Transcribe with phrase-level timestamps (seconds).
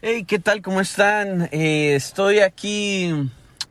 [0.00, 0.62] Hey, ¿qué tal?
[0.62, 1.48] ¿Cómo están?
[1.50, 3.12] Eh, estoy aquí,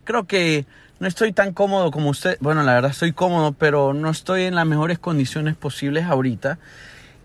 [0.04, 0.66] creo que
[1.00, 2.36] no estoy tan cómodo como usted.
[2.42, 6.60] Bueno, la verdad estoy cómodo, pero no estoy en las mejores condiciones posibles ahorita.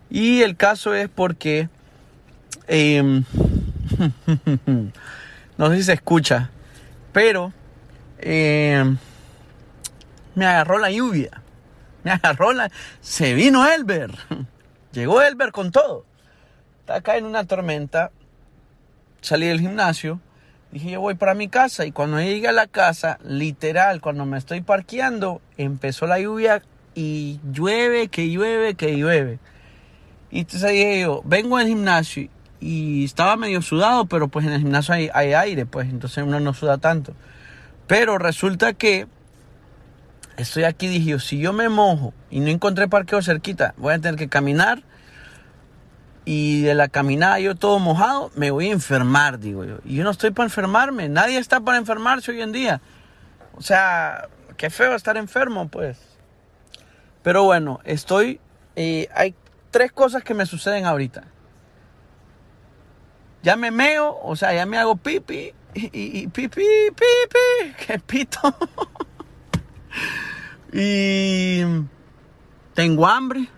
[0.09, 1.67] Y el caso es porque...
[2.67, 3.25] em,
[5.57, 6.49] no sé si se escucha,
[7.11, 7.51] pero
[8.19, 8.97] em,
[10.33, 11.41] me agarró la lluvia.
[12.05, 12.71] Me agarró la...
[13.01, 14.11] Se vino Elber.
[14.93, 16.05] Llegó Elber con todo.
[16.79, 18.09] Está acá en una tormenta
[19.23, 20.19] salí del gimnasio,
[20.71, 24.37] dije yo voy para mi casa y cuando llegué a la casa, literal, cuando me
[24.37, 26.61] estoy parqueando, empezó la lluvia
[26.93, 29.39] y llueve, que llueve, que llueve.
[30.29, 34.59] Y entonces dije yo, vengo al gimnasio y estaba medio sudado, pero pues en el
[34.59, 37.13] gimnasio hay, hay aire, pues entonces uno no suda tanto.
[37.87, 39.07] Pero resulta que
[40.37, 43.99] estoy aquí, dije yo, si yo me mojo y no encontré parqueo cerquita, voy a
[43.99, 44.83] tener que caminar
[46.25, 49.79] y de la caminada yo todo mojado, me voy a enfermar, digo yo.
[49.83, 52.81] Y yo no estoy para enfermarme, nadie está para enfermarse hoy en día.
[53.55, 55.99] O sea, qué feo estar enfermo, pues.
[57.21, 58.39] Pero bueno, estoy...
[58.75, 59.35] Eh, hay
[59.71, 61.25] tres cosas que me suceden ahorita.
[63.43, 68.39] Ya me meo, o sea, ya me hago pipi y, y, pipi, pipi, que pito.
[70.73, 71.61] y
[72.73, 73.49] tengo hambre,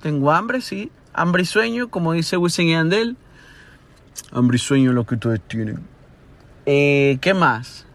[0.00, 0.90] tengo hambre, sí.
[1.16, 3.16] Hambre y sueño, como dice Wisin y Andel.
[4.32, 5.80] Hambre y sueño lo que ustedes tienen.
[6.66, 7.86] Eh, ¿Qué más?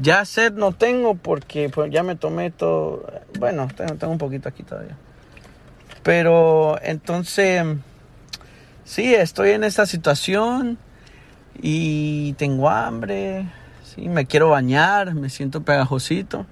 [0.00, 3.04] Ya sed no tengo porque pues, ya me tomé todo.
[3.40, 4.96] Bueno, tengo, tengo un poquito aquí todavía.
[6.04, 7.64] Pero entonces,
[8.84, 10.78] sí, estoy en esta situación
[11.60, 13.48] y tengo hambre.
[13.82, 16.46] Sí, me quiero bañar, me siento pegajosito.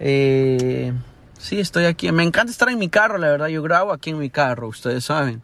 [0.00, 0.94] Eh,
[1.42, 2.12] Sí, estoy aquí.
[2.12, 3.48] Me encanta estar en mi carro, la verdad.
[3.48, 5.42] Yo grabo aquí en mi carro, ustedes saben.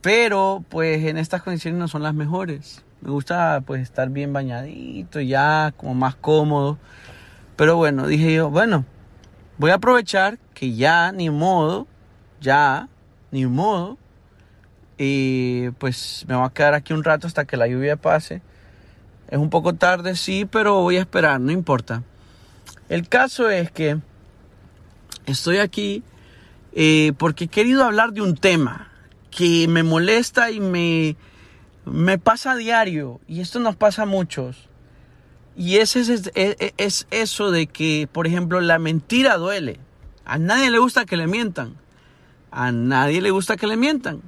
[0.00, 2.82] Pero, pues, en estas condiciones no son las mejores.
[3.00, 6.78] Me gusta, pues, estar bien bañadito, ya, como más cómodo.
[7.54, 8.84] Pero bueno, dije yo, bueno,
[9.56, 11.86] voy a aprovechar que ya, ni modo,
[12.40, 12.88] ya,
[13.30, 13.98] ni modo.
[14.98, 18.42] Y pues me voy a quedar aquí un rato hasta que la lluvia pase.
[19.28, 22.02] Es un poco tarde, sí, pero voy a esperar, no importa.
[22.88, 24.00] El caso es que
[25.26, 26.02] estoy aquí
[26.74, 28.90] eh, porque he querido hablar de un tema
[29.30, 31.16] que me molesta y me,
[31.84, 34.68] me pasa a diario, y esto nos pasa a muchos.
[35.56, 39.78] Y ese es, es, eso de que, por ejemplo, la mentira duele.
[40.24, 41.76] A nadie le gusta que le mientan.
[42.50, 44.20] A nadie le gusta que le mientan.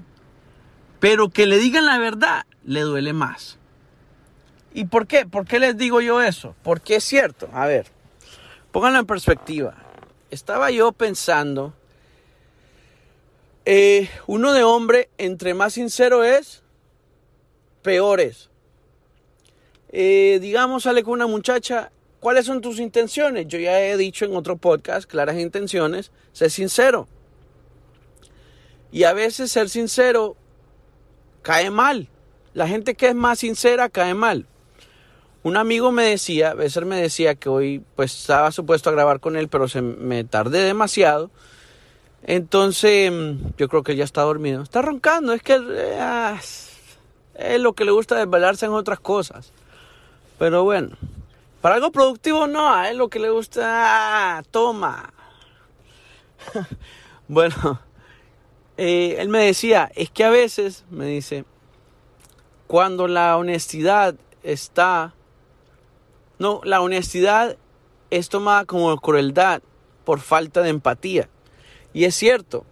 [1.01, 3.59] Pero que le digan la verdad le duele más.
[4.73, 5.27] ¿Y por qué?
[5.27, 6.55] ¿Por qué les digo yo eso?
[6.63, 7.49] Porque es cierto.
[7.53, 7.87] A ver,
[8.71, 9.86] pónganlo en perspectiva
[10.31, 11.75] estaba yo pensando,
[13.65, 16.63] eh, uno de hombre, entre más sincero es,
[17.83, 18.49] peor es.
[19.91, 23.47] Eh, digamos, sale con una muchacha, ¿cuáles son tus intenciones?
[23.49, 27.09] Yo ya he dicho en otro podcast, claras intenciones, sé sincero.
[28.93, 30.37] Y a veces ser sincero
[31.43, 32.09] cae mal.
[32.55, 34.47] La gente que es más sincera cae mal.
[35.47, 39.37] Un amigo me decía, Besser me decía que hoy pues estaba supuesto a grabar con
[39.37, 41.31] él, pero se me tardé demasiado.
[42.25, 44.65] Entonces, mm, yo creo que ya está dormido.
[44.65, 45.57] Está roncando, es que
[46.01, 46.37] ah,
[47.37, 49.53] es lo que le gusta desvelarse en otras cosas.
[50.37, 50.97] Pero bueno,
[51.61, 55.13] para algo productivo no, es lo que le gusta, ah, toma.
[57.29, 57.81] bueno,
[58.79, 61.45] eh, él me decía, es que a veces, me dice,
[62.67, 65.13] cuando la honestidad está
[66.39, 67.57] no, la honestidad
[68.11, 69.63] es tomada como crueldad
[70.05, 71.29] por falta de empatía.
[71.93, 72.65] Y es cierto,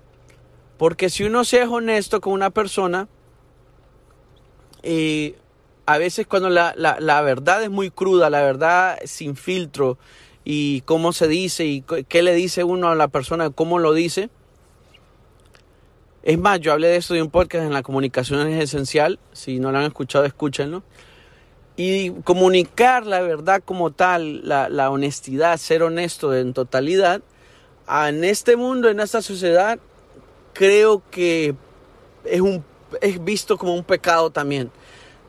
[0.76, 3.08] porque si uno se es honesto con una persona,
[4.82, 5.36] eh,
[5.86, 9.98] a veces cuando la, la, verdad es muy cruda, la verdad sin filtro,
[10.44, 14.28] y cómo se dice y qué le dice uno a la persona, cómo lo dice.
[16.22, 19.18] Es más, yo hablé de esto de un podcast en la comunicación es esencial.
[19.32, 20.82] Si no lo han escuchado, escúchenlo
[21.76, 27.22] y comunicar la verdad como tal, la, honestidad, ser honesto en totalidad,
[27.88, 29.78] en este mundo, en esta sociedad,
[30.52, 31.54] creo que
[32.24, 32.64] es, un,
[33.00, 34.70] es visto como un pecado también.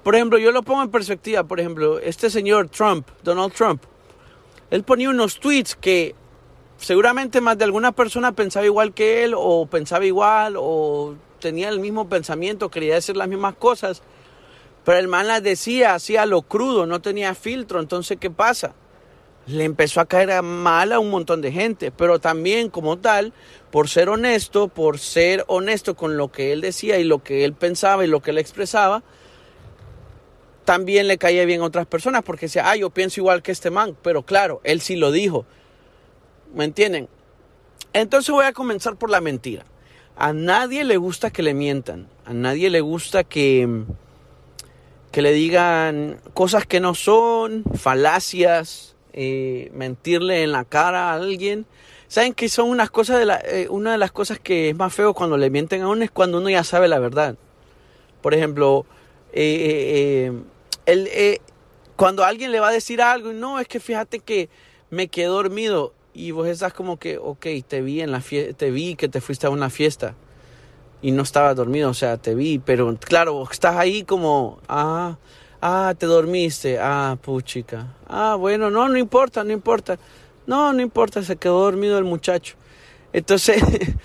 [0.03, 3.81] Por ejemplo, yo lo pongo en perspectiva, por ejemplo, este señor Trump, Donald Trump,
[4.69, 6.13] él ponía unos tweets que
[6.77, 11.79] seguramente más de alguna persona pensaba igual que él, o pensaba igual, o tenía el
[11.79, 14.03] mismo pensamiento, quería decir las mismas cosas
[14.85, 17.79] pero el man las decía, hacía lo crudo, no tenía filtro.
[17.79, 18.75] Entonces, ¿qué pasa?
[19.47, 21.91] Le empezó a caer mal a un montón de gente.
[21.91, 23.33] Pero también, como tal,
[23.71, 27.53] por ser honesto, por ser honesto con lo que él decía y lo que él
[27.53, 29.01] pensaba y lo que él expresaba,
[30.65, 33.71] también le caía bien a otras personas porque decía, ah, yo pienso igual que este
[33.71, 35.45] man, pero claro, él sí lo dijo.
[36.53, 37.09] ¿Me entienden?
[37.91, 39.65] Entonces voy a comenzar por la mentira.
[40.15, 43.85] A nadie le gusta que le mientan, a nadie le gusta que,
[45.15, 51.65] que le digan cosas que no son, falacias, mentirle en la cara a alguien.
[52.09, 54.93] ¿Saben que son unas cosas de la, eh, una de las cosas que es más
[54.93, 57.37] feo cuando le mienten a uno es cuando uno ya sabe la verdad?
[58.21, 58.85] Por ejemplo,
[59.31, 60.33] eh,
[60.85, 61.39] el, eh,
[61.95, 64.49] cuando alguien le va a decir algo, no, es que fíjate que
[64.89, 68.95] me quedé dormido y vos estás como que, ok, te vi en la te vi
[68.95, 70.13] que te fuiste a una fiesta
[71.05, 75.19] y no estabas dormido, o sea, te vi, pero claro, estás ahí como, ah,
[75.61, 79.99] ah, te dormiste, ah, puchica, ah, bueno, no, no importa, no importa,
[80.47, 82.55] no, no importa, se quedó dormido el muchacho.
[83.13, 83.61] Entonces,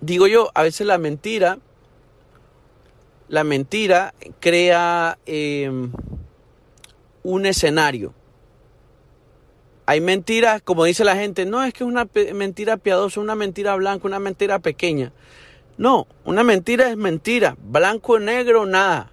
[0.00, 1.58] digo yo, a veces la mentira
[3.28, 5.92] la mentira crea em,
[7.22, 8.12] un escenario.
[9.90, 13.74] Hay mentiras, como dice la gente, no es que es una mentira piadosa, una mentira
[13.74, 15.10] blanca, una mentira pequeña.
[15.78, 19.10] No, una mentira es mentira, blanco, negro, nada.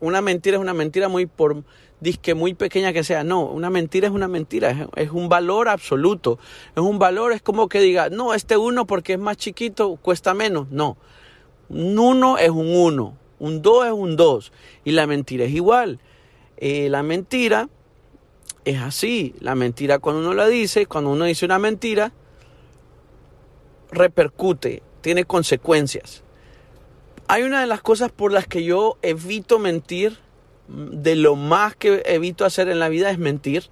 [0.00, 1.62] Una mentira es una mentira muy por
[2.00, 3.22] disque muy pequeña que sea.
[3.22, 6.38] No, una mentira es una mentira, es, un valor absoluto.
[6.74, 10.32] Es un valor, es como que diga, no, este uno porque es más chiquito cuesta
[10.32, 10.70] menos.
[10.70, 10.96] No,
[11.68, 13.18] un uno es un uno.
[13.38, 14.52] Un 2 es un 2.
[14.86, 15.98] Y la mentira es igual.
[16.56, 17.68] Eh, la mentira
[18.64, 19.34] es así.
[19.40, 22.12] La mentira cuando uno la dice, cuando uno dice una mentira,
[23.90, 26.22] repercute, tiene consecuencias.
[27.28, 30.18] Hay una de las cosas por las que yo evito mentir,
[30.68, 33.70] de lo más que evito hacer en la vida es mentir.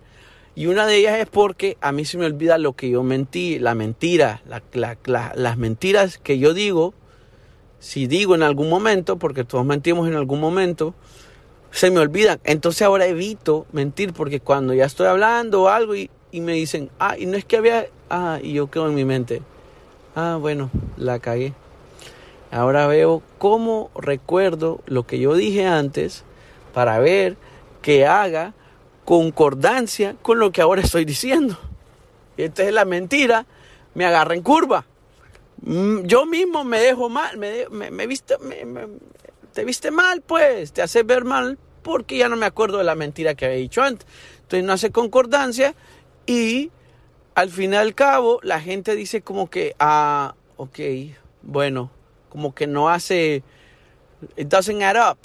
[0.55, 3.59] Y una de ellas es porque a mí se me olvida lo que yo mentí,
[3.59, 6.95] la mentira, las mentiras que yo digo
[7.83, 10.95] si digo en algún momento, porque todos mentimos en algún momento,
[11.73, 12.39] se me olvidan.
[12.45, 17.17] Entonces ahora evito mentir porque cuando ya estoy hablando o algo y, me dicen, ah,
[17.19, 19.43] y no es que había, ah, y yo quedo en mi mente,
[20.15, 21.53] ah, bueno, la cagué.
[22.51, 26.25] Ahora veo cómo recuerdo lo que yo dije antes
[26.75, 27.37] para ver
[27.81, 28.55] que haga
[29.05, 31.59] concordancia con lo que ahora estoy diciendo.
[32.37, 33.47] Y entonces la mentira
[33.95, 34.85] me agarra en curva.
[35.63, 38.37] Mm, yo mismo me dejo mal, me, me, viste,
[39.53, 42.95] te viste mal, pues, te hace ver mal porque ya no me acuerdo de la
[42.95, 44.07] mentira que había dicho antes.
[44.43, 45.75] Entonces no hace concordancia
[46.27, 46.71] y
[47.35, 50.79] al fin y al cabo la gente dice como que, ah, ok,
[51.43, 51.91] bueno,
[52.29, 53.43] como que no hace,
[54.37, 55.19] it doesn't add up.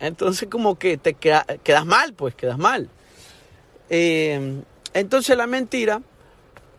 [0.00, 2.88] Entonces como que te quedas mal, pues, quedas mal.
[3.90, 4.62] Eh,
[4.94, 6.02] entonces la mentira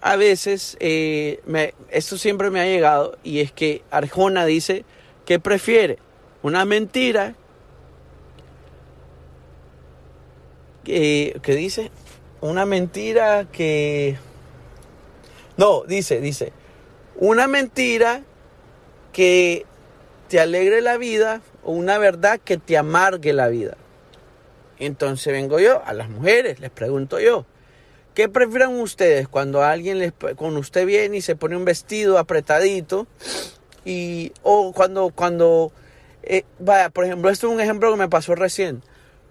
[0.02, 1.42] a veces, eh,
[1.90, 4.86] esto siempre me ha llegado, y es que Arjona dice
[5.26, 6.00] que prefiere
[6.42, 7.36] una mentira
[10.84, 11.92] que, que dice
[12.42, 14.18] una mentira que
[15.58, 16.54] no dice dice
[17.16, 18.24] una mentira
[19.12, 19.66] que
[20.30, 23.76] te alegre la vida o una verdad que te amargue la vida.
[24.78, 27.46] Entonces vengo yo a las mujeres les pregunto yo
[28.20, 33.08] ¿Qué prefieren ustedes cuando alguien les, con usted viene y se pone un vestido apretadito
[33.86, 35.72] y o cuando cuando
[36.24, 38.83] eh, vaya, por ejemplo, esto es un ejemplo que me pasó recién.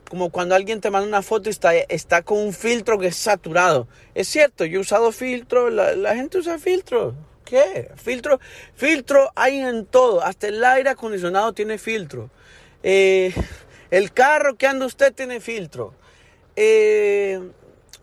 [0.09, 3.16] Como cuando alguien te manda una foto y está, está con un filtro que es
[3.16, 3.88] saturado.
[4.14, 7.14] Es cierto, yo he usado filtro, la, gente usa filtro.
[7.45, 7.90] ¿Qué?
[7.97, 8.40] Filtro,
[8.75, 10.23] filtro hay en todo.
[10.23, 12.30] Hasta el aire acondicionado tiene filtro.
[12.83, 13.35] Eh,
[13.90, 15.95] el carro que anda usted tiene filtro.
[16.57, 17.40] Eh,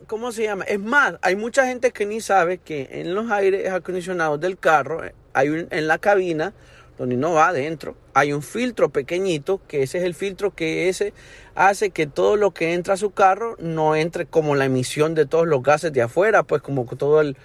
[0.06, 0.64] ¿cómo se llama?
[0.64, 5.02] Es más, hay mucha gente que ni sabe que en los aires acondicionados del carro,
[5.32, 6.54] hay un, en la cabina,
[6.98, 11.12] donde no va adentro, hay un filtro pequeñito, que ese es el filtro que ese
[11.54, 15.26] hace que todo lo que entra a su carro no entre como la emisión de
[15.26, 17.36] todos los gases de afuera, pues como todo el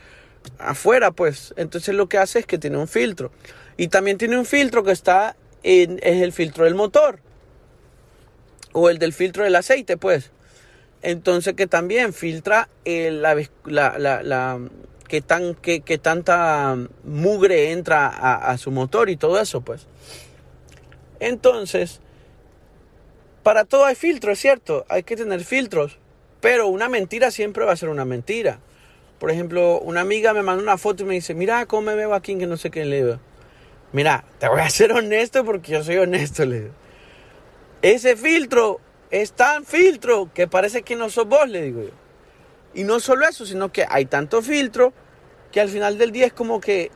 [0.57, 1.53] afuera, pues.
[1.57, 3.31] Entonces lo que hace es que tiene un filtro.
[3.77, 7.19] Y también tiene un filtro que está en, es el filtro del motor.
[8.73, 10.31] O el del filtro del aceite, pues.
[11.01, 14.59] Entonces que también filtra la, la,
[15.11, 19.85] que, tan, que, tanta mugre entra a, su motor y todo eso, pues.
[21.19, 21.99] Entonces,
[23.43, 25.97] para todo hay filtros, es cierto, hay que tener filtros,
[26.39, 28.59] pero una mentira siempre va a ser una mentira.
[29.19, 32.13] Por ejemplo, una amiga me mandó una foto y me dice, mira cómo me veo
[32.13, 33.19] aquí, que no sé qué le veo.
[33.91, 36.73] Mira, te voy a ser honesto porque yo soy honesto, le digo.
[37.81, 42.00] Ese filtro es tan filtro que parece que no sos vos, le digo yo.
[42.73, 44.93] Y no solo eso, sino que hay tanto filtro
[45.51, 46.91] que al final del día es como que,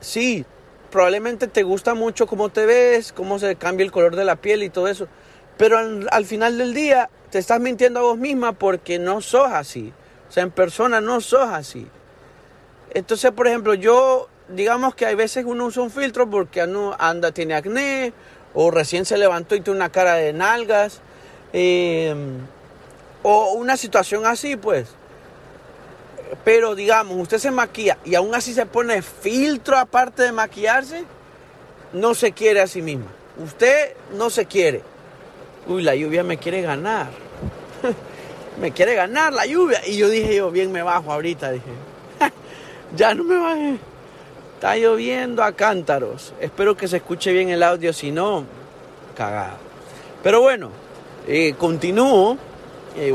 [0.00, 0.44] sí,
[0.90, 4.62] probablemente te gusta mucho cómo te ves, cómo se cambia el color de la piel
[4.62, 5.08] y todo eso,
[5.56, 9.92] Pero al, final del día te estás mintiendo a vos misma porque no sos así.
[10.28, 11.86] O sea, en persona no sos así.
[12.92, 17.54] Entonces, por ejemplo, yo, digamos que hay veces uno usa un filtro porque anda, tiene
[17.54, 18.12] acné,
[18.54, 21.02] o recién se levantó y tiene una cara de nalgas,
[21.52, 22.14] eh,
[23.22, 24.88] o una situación así, pues.
[26.44, 31.04] Pero digamos, usted se maquilla y aún así se pone filtro aparte de maquillarse,
[31.92, 33.06] no se quiere a sí misma.
[33.44, 34.82] Usted no se quiere.
[35.66, 37.08] Uy, la lluvia me quiere ganar.
[38.60, 39.86] me quiere ganar la lluvia.
[39.86, 41.70] Y yo dije, yo bien me bajo ahorita, dije.
[42.96, 43.78] ya no me bajé.
[44.54, 46.34] Está lloviendo a cántaros.
[46.40, 48.44] Espero que se escuche bien el audio, si no,
[49.16, 49.56] cagado.
[50.22, 50.70] Pero bueno,
[51.26, 52.36] eh, continúo.
[52.96, 53.12] Eh,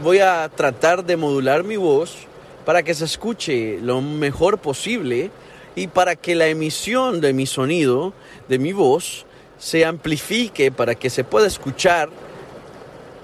[0.00, 2.16] voy, a tratar de modular mi voz
[2.64, 5.30] para que se escuche lo mejor posible
[5.74, 8.12] y para que la emisión de mi sonido,
[8.48, 9.26] de mi voz,
[9.58, 12.10] se amplifique para que se pueda escuchar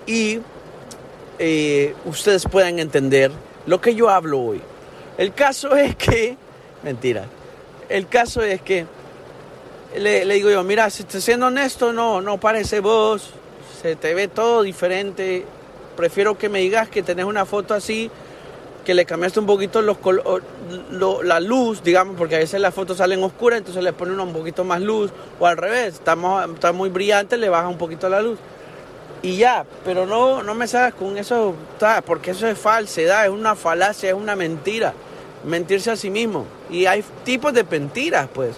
[0.04, 0.40] y
[1.38, 3.30] eh, ustedes puedan entender
[3.66, 4.60] lo que yo hablo hoy.
[5.16, 6.36] El caso es que,
[6.82, 7.26] mentira,
[7.88, 8.84] el caso es que
[9.96, 13.30] le, digo yo, mira, si te siendo honesto, no, no parece vos,
[13.80, 15.44] se te ve todo diferente,
[15.96, 18.10] prefiero que me digas que tenés una foto así,
[18.84, 19.96] que le cambiaste un poquito los
[21.24, 24.64] la luz, digamos, porque a veces las fotos salen oscuras, entonces le ponen un poquito
[24.64, 25.10] más luz,
[25.40, 26.16] o al revés, está,
[26.52, 28.38] está muy brillante, le baja un poquito la luz
[29.24, 31.54] y ya, pero no, no me salgas con eso,
[32.04, 34.92] porque eso es falsedad, es una falacia, es una mentira,
[35.46, 36.44] mentirse a sí mismo.
[36.68, 38.56] Y hay tipos de mentiras, pues.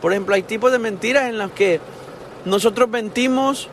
[0.00, 1.80] Por ejemplo, hay tipos de mentiras en las que
[2.44, 3.68] nosotros mentimos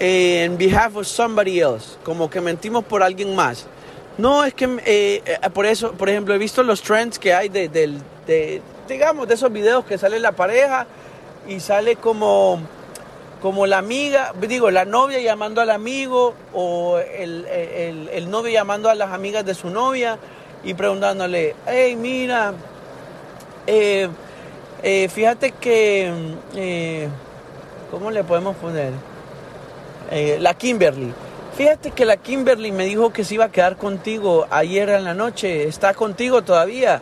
[0.00, 3.66] en behalf of somebody else, como que mentimos por alguien más.
[4.16, 7.48] No, es que eh, eh, por eso, por ejemplo, he visto los trends que hay
[7.48, 8.00] de,
[8.88, 10.86] digamos, de esos videos que sale la pareja
[11.48, 12.60] y sale como
[13.42, 19.10] como la amiga, digo, la novia llamando al amigo o el, novio llamando a las
[19.10, 20.18] amigas de su novia
[20.62, 22.54] y preguntándole, hey, mira,
[23.66, 24.08] eh,
[25.08, 26.12] fíjate que,
[26.54, 27.08] eh,
[27.90, 28.92] ¿cómo le podemos poner?
[30.10, 31.12] La Kimberly.
[31.56, 35.14] Fíjate que la Kimberly me dijo que se iba a quedar contigo ayer en la
[35.14, 35.68] noche.
[35.68, 37.00] ¿Está contigo todavía?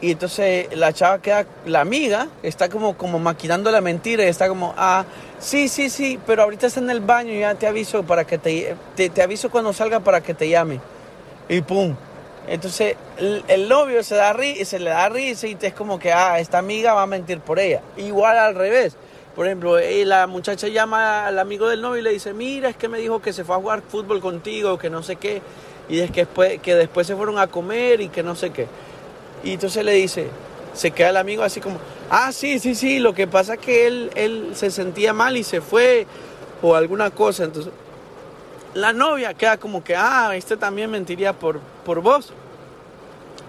[0.00, 4.48] Y entonces la chava queda, la amiga, está como, como maquinando la mentira y está
[4.48, 5.04] como, ah,
[5.38, 8.36] sí, sí, sí, pero ahorita está en el baño y ya te aviso para que
[8.36, 10.80] te, te, aviso cuando salga para que te llame.
[11.48, 11.94] Y pum.
[12.46, 16.58] Entonces el, novio se, da se le da risa y es como que, ah, esta
[16.58, 17.80] amiga va a mentir por ella.
[17.96, 18.96] Igual al revés.
[19.34, 22.76] Por ejemplo, eh, la muchacha llama al amigo del novio y le dice, mira, es
[22.76, 25.42] que me dijo que se fue a jugar fútbol contigo, que no sé qué.
[25.88, 28.68] Y es que después, que después se fueron a comer y que no sé qué.
[29.42, 30.28] Y entonces le dice,
[30.72, 31.78] se queda el amigo así como,
[32.10, 35.42] ah, sí, sí, sí, lo que pasa es que él, él se sentía mal y
[35.42, 36.06] se fue
[36.62, 37.44] o alguna cosa.
[37.44, 37.72] Entonces,
[38.74, 42.32] la novia queda como que, ah, este también mentiría por, por vos.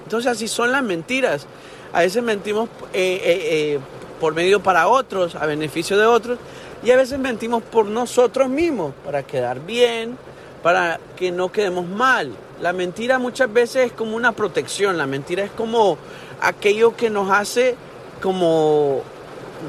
[0.03, 1.47] Entonces así son las mentiras.
[1.93, 3.39] A veces mentimos eh, eh,
[3.73, 3.79] eh,
[4.19, 6.39] por medio para otros, a beneficio de otros,
[6.83, 10.17] y a veces mentimos por nosotros mismos, para quedar bien,
[10.61, 12.31] para que no quedemos mal.
[12.61, 15.97] La mentira muchas veces es como una protección, la mentira es como
[16.41, 17.75] aquello que nos hace
[18.21, 19.01] como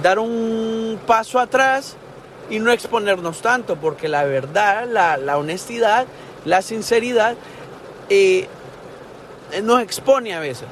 [0.02, 1.96] dar un paso atrás
[2.48, 6.06] y no exponernos tanto, porque la verdad, la, honestidad,
[6.44, 7.34] la sinceridad
[8.08, 8.46] eh,
[9.62, 10.68] nos expone a veces,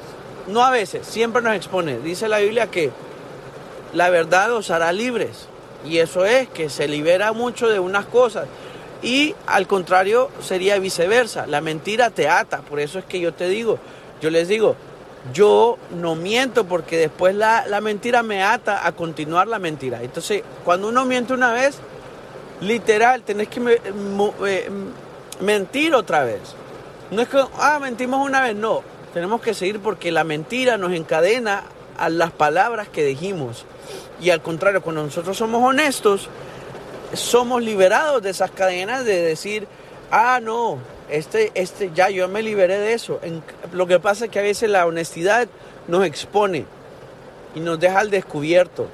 [0.47, 1.99] no a veces, siempre nos expone.
[1.99, 2.91] Dice la Biblia que
[3.95, 5.47] la verdad os hará libres
[5.85, 8.47] y eso es que se libera mucho de unas cosas.
[9.01, 11.47] Y al contrario sería viceversa.
[11.47, 12.59] La mentira te ata.
[12.59, 13.77] Por eso es que yo te digo,
[14.21, 14.75] yo les digo,
[15.33, 20.01] yo no miento porque después la, mentira me ata a continuar la mentira.
[20.01, 21.77] Entonces, cuando uno miente una vez,
[22.61, 23.79] literal, tenés que
[24.45, 24.69] eh,
[25.39, 26.41] mentir otra vez.
[27.11, 28.81] No es que, ah, mentimos una vez, no.
[29.13, 31.63] Tenemos que seguir porque la mentira nos encadena
[31.97, 33.65] a las palabras que dijimos.
[34.21, 36.29] Y al contrario, cuando nosotros somos honestos,
[37.13, 39.67] somos liberados de esas cadenas de decir,
[40.11, 43.19] ah, no, este, este, ya yo me liberé de eso.
[43.73, 45.47] lo que pasa es que a veces la honestidad
[45.87, 46.65] nos expone
[47.53, 48.87] y nos deja al descubierto.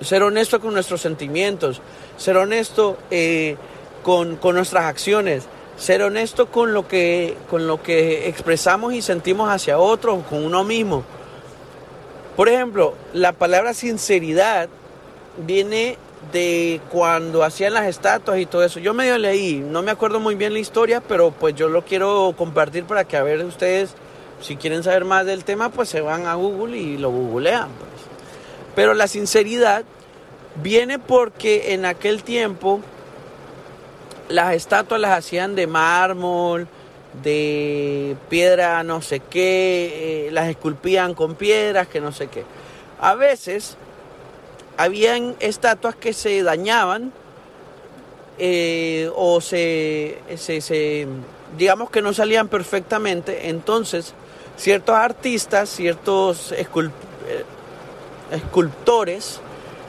[0.00, 1.80] Ser honesto con nuestros sentimientos,
[2.16, 3.56] ser honesto eh,
[4.02, 5.44] con, con, nuestras acciones,
[5.76, 10.64] ser honesto con lo, que, con lo que expresamos y sentimos hacia otros, con uno
[10.64, 11.04] mismo.
[12.36, 14.68] Por ejemplo, la palabra sinceridad
[15.36, 15.98] viene
[16.32, 18.80] de cuando hacían las estatuas y todo eso.
[18.80, 22.34] Yo medio leí, no me acuerdo muy bien la historia, pero pues yo lo quiero
[22.36, 23.94] compartir para que a ver ustedes,
[24.40, 27.68] si quieren saber más del tema, pues se van a Google y lo googlean.
[27.68, 28.02] Pues.
[28.74, 29.84] Pero la sinceridad
[30.62, 32.80] viene porque en aquel tiempo
[34.28, 36.66] las estatuas las hacían de mármol,
[37.22, 42.44] de piedra no sé qué, eh, las esculpían con piedras que no sé qué.
[43.00, 43.76] A veces
[44.76, 47.12] habían estatuas que se dañaban
[48.38, 51.06] eh, o se, se,
[51.56, 54.14] digamos que no salían perfectamente, entonces
[54.56, 56.66] ciertos artistas, ciertos eh,
[58.30, 59.40] escultores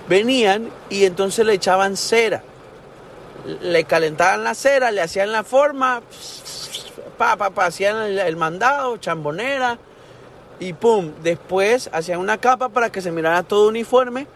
[0.07, 2.43] venían y entonces le echaban cera,
[3.61, 6.01] le calentaban la cera, le hacían la forma,
[7.17, 9.77] pa, pa, hacían el, mandado, chambonera
[10.59, 14.27] y pum, después hacían una capa para que se mirara todo uniforme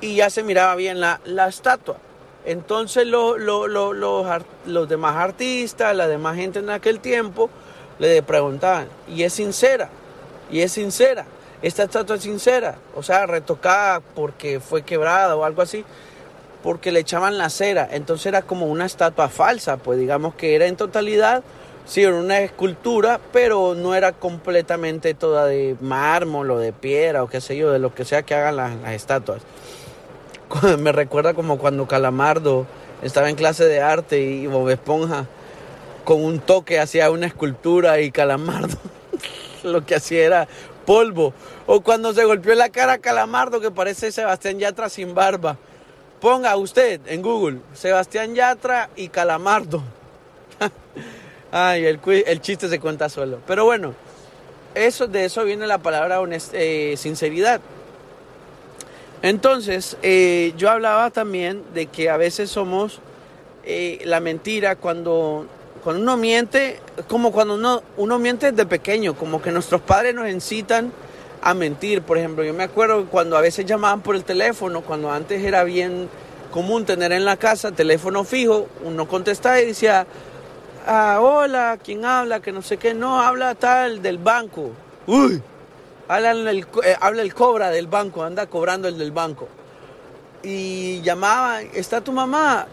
[0.00, 1.96] y ya se miraba bien la, la estatua.
[2.44, 7.50] Entonces los, los demás artistas, la demás gente en aquel tiempo,
[7.98, 9.90] le preguntaban, ¿y es sincera?
[10.50, 11.26] ¿Y es sincera?
[11.62, 15.84] Esta estatua es sincera, o sea, retocada porque fue quebrada o algo así,
[16.62, 17.86] porque le echaban la cera.
[17.90, 21.42] Entonces era como una estatua falsa, pues digamos que era en totalidad,
[21.86, 27.28] sí, era una escultura, pero no era completamente toda de mármol o de piedra o
[27.28, 29.42] qué sé yo, de lo que sea que hagan las, estatuas.
[30.78, 32.66] me recuerda como cuando Calamardo
[33.02, 35.26] estaba en clase de arte y Bob Esponja
[36.04, 38.76] con un toque hacía una escultura y Calamardo
[39.62, 40.48] lo que hacía era
[40.86, 41.32] polvo.
[41.66, 45.56] O cuando se golpeó la cara a Calamardo que parece Sebastián Yatra sin barba.
[46.20, 49.82] Ponga usted en Google Sebastián Yatra y Calamardo.
[51.52, 53.40] Ay, el, el, chiste se cuenta solo.
[53.46, 53.94] Pero bueno,
[54.74, 56.20] eso, de eso viene la palabra
[56.52, 57.60] eh, sinceridad.
[59.22, 63.00] Entonces, eh, yo hablaba también de que a veces somos
[63.64, 65.46] eh, la mentira cuando,
[65.82, 70.30] cuando uno miente, como cuando uno, uno miente desde pequeño, como que nuestros padres nos
[70.30, 70.92] incitan
[71.42, 72.02] a mentir.
[72.02, 75.64] Por ejemplo, yo me acuerdo cuando a veces llamaban por el teléfono, cuando antes era
[75.64, 76.08] bien
[76.50, 80.06] común tener en la casa teléfono fijo, uno contestaba y decía,
[80.90, 82.40] ah, hola, ¿quién habla?
[82.40, 84.70] Que no sé qué, no, habla tal del banco.
[85.06, 85.40] Uy,
[86.08, 89.48] habla el, eh, habla el cobra del banco, anda cobrando el del banco.
[90.42, 92.66] Y llamaba, ¿está tu mamá?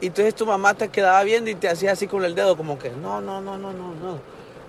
[0.00, 2.78] Y entonces tu mamá te quedaba viendo y te hacía así con el dedo, como
[2.78, 4.18] que, no, no, no, no, no, no.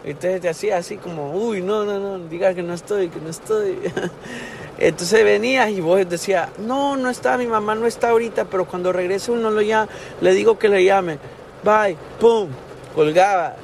[0.04, 3.20] Y entonces te hacía así como, uy, no, no, no, diga que no estoy, que
[3.20, 3.80] no estoy.
[4.78, 8.92] Entonces venías y vos decías, no, no está, mi mamá no está ahorita, pero cuando
[8.92, 9.90] regrese uno lo llama,
[10.20, 11.18] le digo que le llame.
[11.64, 12.50] Bye, pum,
[12.96, 13.56] colgaba.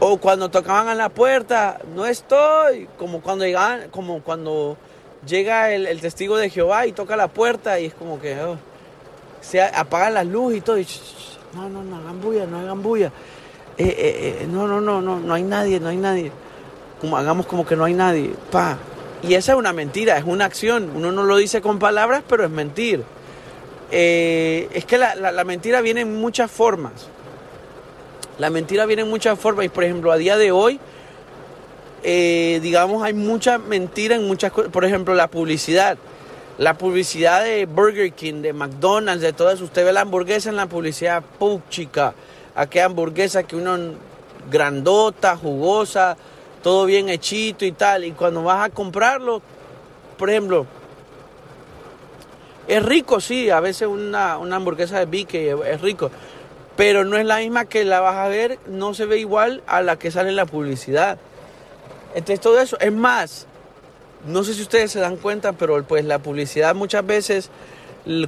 [0.00, 2.88] O cuando tocaban a la puerta, no estoy.
[2.98, 4.76] Como cuando llegaban, como cuando
[5.26, 8.58] llega el, testigo de Jehová y toca la puerta y es como que oh,
[9.40, 10.76] se apagan las luces y todo.
[11.54, 13.12] no, no, no hagan bulla, no hagan bulla.
[13.76, 16.32] Eh, eh, eh, no, no, no, no, no hay nadie, no hay nadie.
[17.00, 18.32] Como, hagamos como que no hay nadie.
[18.50, 18.78] Pa.
[19.22, 20.90] Y esa es una mentira, es una acción.
[20.94, 23.04] Uno no lo dice con palabras, pero es mentir.
[23.90, 27.08] es que la, la mentira viene en muchas formas.
[28.38, 30.80] La mentira viene en muchas formas y por ejemplo a día de hoy,
[32.02, 34.70] eh, digamos, hay mucha mentira en muchas cosas.
[34.70, 35.96] Por ejemplo, la publicidad.
[36.58, 39.64] La publicidad de Burger King, de McDonald's, de todo eso.
[39.64, 41.24] Usted ve la hamburguesa en la publicidad,
[41.68, 42.14] chica.
[42.54, 43.76] Aquella hamburguesa que uno
[44.50, 46.16] grandota, jugosa,
[46.62, 48.04] todo bien hechito y tal.
[48.04, 49.40] Y cuando vas a comprarlo,
[50.18, 50.66] por ejemplo,
[52.68, 56.10] es rico, sí, a veces una, una hamburguesa de bique es rico,
[56.76, 59.82] pero no es la misma que la vas a ver, no se ve igual a
[59.82, 61.18] la que sale en la publicidad.
[62.14, 63.46] Entonces todo eso, es más,
[64.26, 67.50] no sé si ustedes se dan cuenta, pero pues la publicidad muchas veces,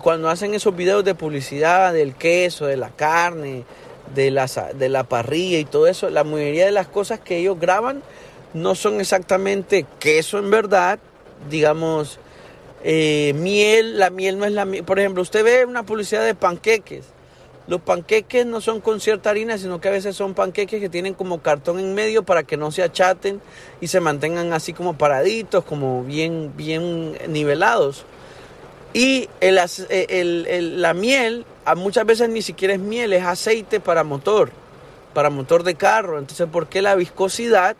[0.02, 3.64] cuando hacen esos videos de publicidad del queso, de la carne,
[4.14, 7.58] de la, de la parrilla y todo eso, la mayoría de las cosas que ellos
[7.58, 8.02] graban
[8.54, 10.98] no son exactamente queso en verdad,
[11.50, 12.20] digamos,
[12.84, 14.84] eh, miel, la miel no es la miel.
[14.84, 17.15] Por ejemplo, usted ve una publicidad de panqueques
[17.66, 21.14] los panqueques no son con cierta harina, sino que a veces son panqueques que tienen
[21.14, 23.40] como cartón en medio para que no se achaten
[23.80, 28.04] y se mantengan así como paraditos, como bien, bien nivelados.
[28.94, 31.44] Y el, la miel,
[31.76, 34.50] muchas veces ni siquiera es miel, es aceite para motor,
[35.12, 36.18] para motor de carro.
[36.18, 37.76] Entonces, ¿por qué la viscosidad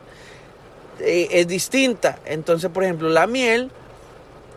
[0.99, 2.19] eh, es distinta?
[2.27, 3.71] Entonces, por ejemplo, la miel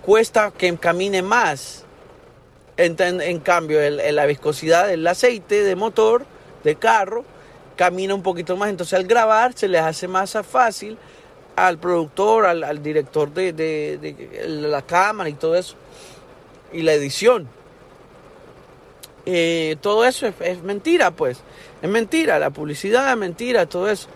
[0.01, 1.85] cuesta que camine más
[2.79, 6.25] en, cambio, la viscosidad del aceite de motor,
[6.63, 7.25] de carro,
[7.75, 8.69] camina un poquito más.
[8.69, 10.97] Entonces al grabar se les hace más fácil
[11.57, 14.15] al productor, al, director de,
[14.47, 15.75] la cámara y todo eso,
[16.71, 17.49] y la edición.
[19.25, 21.41] Eh, todo eso es, mentira, pues.
[21.81, 24.07] Es mentira, la publicidad es mentira, todo eso.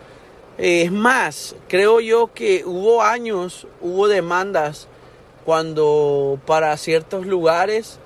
[0.57, 4.87] Eh, es más, creo yo que hubo años, hubo demandas
[5.43, 7.99] cuando para ciertos lugares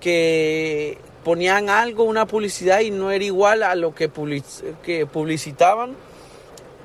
[0.00, 4.10] que ponían algo, una publicidad y no era igual a lo que,
[4.82, 5.94] que publicitaban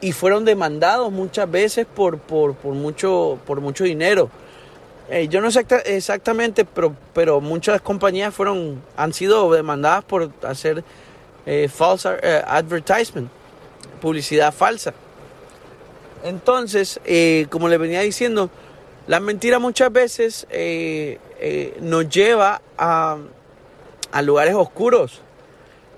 [0.02, 4.30] y fueron demandados muchas veces por, por, mucho, por mucho dinero.
[5.10, 10.84] Eh, yo no sé exactamente, pero, pero muchas compañías fueron, han sido demandadas por hacer
[11.46, 13.30] eh, eh, advertisement,
[14.02, 14.94] publicidad falsa.
[16.24, 17.00] Entonces,
[17.52, 18.50] como le venía diciendo,
[19.08, 20.48] la mentira muchas veces
[21.82, 23.18] nos lleva a,
[24.16, 25.22] a lugares oscuros.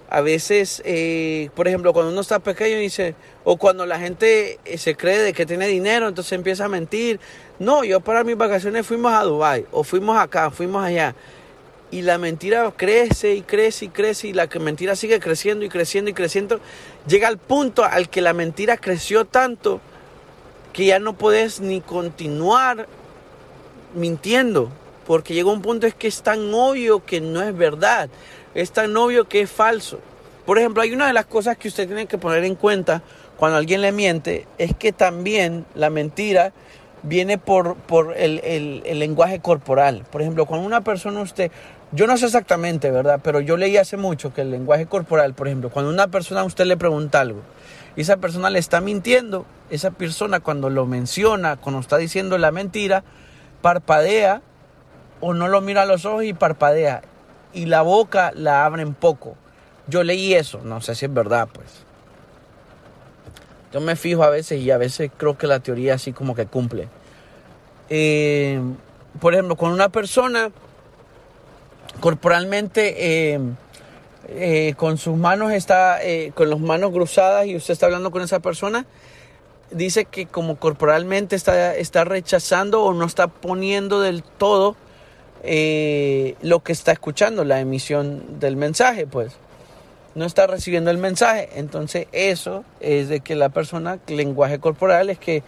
[0.09, 4.77] A veces, eh, por ejemplo, cuando uno está pequeño dice, o cuando la gente eh,
[4.79, 7.19] se cree de que tiene dinero, entonces empieza a mentir.
[7.59, 11.13] No, yo para mis vacaciones fuimos a Dubai o fuimos acá, fuimos allá.
[11.91, 16.09] Y la mentira crece y crece y crece y la mentira sigue creciendo y creciendo
[16.09, 16.59] y creciendo.
[17.07, 19.79] Llega al punto al que la mentira creció tanto
[20.73, 22.87] que ya no puedes ni continuar
[23.93, 24.69] mintiendo.
[25.05, 28.09] Porque llega un punto es que es tan obvio que no es verdad.
[28.53, 29.99] Es tan obvio que es falso.
[30.45, 33.01] Por ejemplo, hay una de las cosas que usted tiene que poner en cuenta
[33.37, 36.53] cuando alguien le miente, es que también la mentira
[37.03, 40.03] viene por, por el, el, lenguaje corporal.
[40.11, 41.51] Por ejemplo, cuando una persona usted,
[41.91, 43.21] yo no sé exactamente, ¿verdad?
[43.23, 46.45] Pero yo leí hace mucho que el lenguaje corporal, por ejemplo, cuando una persona a
[46.45, 47.41] usted le pregunta algo
[47.95, 52.51] y esa persona le está mintiendo, esa persona cuando lo menciona, cuando está diciendo la
[52.51, 53.03] mentira,
[53.61, 54.41] parpadea
[55.19, 57.01] o no lo mira a los ojos y parpadea.
[57.53, 59.35] Y la boca la abre un poco.
[59.87, 61.87] Yo leí eso, no sé si es verdad, pues.
[63.73, 66.45] Yo me fijo a veces y a veces creo que la teoría así como que
[66.45, 66.87] cumple.
[67.89, 68.61] Eh,
[69.19, 70.51] por ejemplo, con una persona
[71.99, 73.39] corporalmente eh,
[74.27, 75.99] eh, con sus manos está
[76.33, 78.85] con las manos cruzadas y usted está hablando con esa persona,
[79.71, 84.75] dice que como corporalmente está, está rechazando o no está poniendo del todo
[85.43, 89.33] eh, lo que está escuchando, la emisión del mensaje, pues
[90.15, 91.49] no está recibiendo el mensaje.
[91.55, 95.43] Entonces eso es de que la persona, lenguaje corporal, es que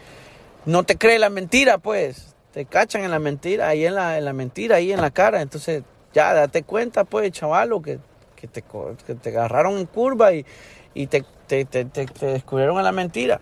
[0.65, 4.25] no te cree la mentira, pues te cachan en la mentira, ahí en la, en
[4.25, 5.41] la mentira, ahí en la cara.
[5.41, 7.99] Entonces ya date cuenta, pues, chavalo, que,
[8.35, 8.63] que, te,
[9.05, 10.45] que te agarraron en curva y,
[10.93, 11.85] y te, te, te,
[12.19, 13.41] descubrieron en la mentira.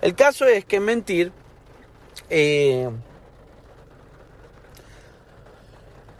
[0.00, 1.32] El caso es que mentir...
[2.30, 2.88] Eh,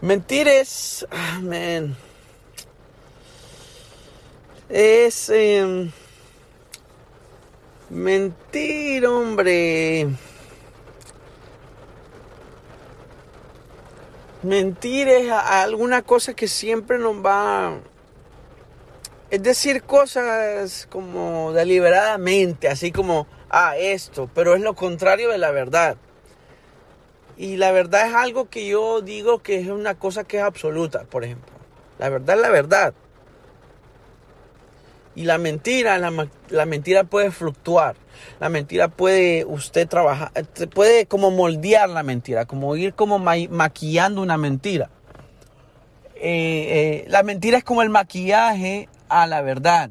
[0.01, 1.05] Mentir es.
[1.11, 1.41] Ah,
[4.69, 5.29] es.
[5.29, 5.91] Em,
[7.91, 10.09] mentir, hombre.
[14.45, 17.81] Mentir es alguna cosa que siempre nos va.
[19.31, 25.51] Es decir, cosas como deliberadamente, así como, ah, esto, pero es lo contrario de la
[25.51, 25.97] verdad.
[27.37, 31.05] Y la verdad es algo que yo digo que es una cosa que es absoluta,
[31.05, 31.53] por ejemplo.
[31.99, 32.95] La verdad es la verdad.
[35.15, 37.97] Y la mentira, la, mentira puede fluctuar.
[38.41, 40.31] La mentira puede usted trabajar,
[40.75, 44.91] puede como moldear la mentira, como ir como maquillando una mentira.
[46.15, 49.91] Eh, eh, la mentira es como el maquillaje a la verdad.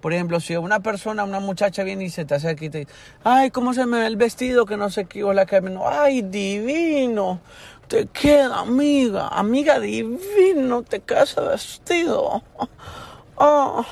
[0.00, 2.92] Por ejemplo, si una persona, una muchacha viene y se te acerca y te dice,
[3.22, 4.64] ay, ¿cómo se me ve el vestido?
[4.64, 7.40] Que no sé qué, o la que no, ay, divino,
[7.88, 12.42] te queda, amiga, amiga divino, te queda ese vestido.
[13.42, 13.86] Oh,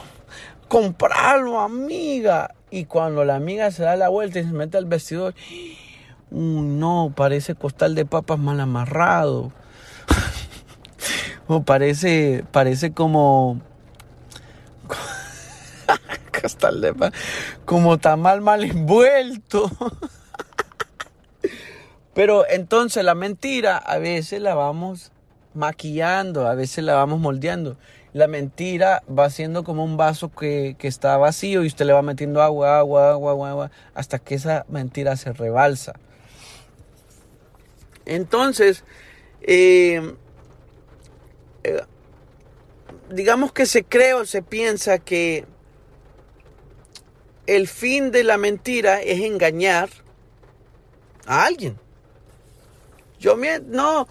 [0.68, 2.54] comprarlo, amiga.
[2.70, 5.32] Y cuando la amiga se da la vuelta y se mete el vestido,
[6.30, 9.50] no, parece costal de papas mal amarrado.
[11.48, 13.62] o parece, parece como
[17.64, 19.70] como tamal mal envuelto.
[22.14, 25.12] Pero entonces la mentira a veces la vamos
[25.54, 27.76] maquillando, a veces la vamos moldeando.
[28.12, 32.42] La mentira va siendo como un vaso que, está vacío y usted le va metiendo
[32.42, 35.92] agua, agua, agua, agua, agua, hasta que esa mentira se rebalsa.
[38.06, 38.84] Entonces,
[39.42, 40.14] eh,
[41.62, 41.82] eh,
[43.10, 45.46] digamos que se cree o se piensa que
[47.48, 49.88] el fin de la mentira es engañar
[51.26, 51.78] a alguien.
[53.18, 54.06] Yo no,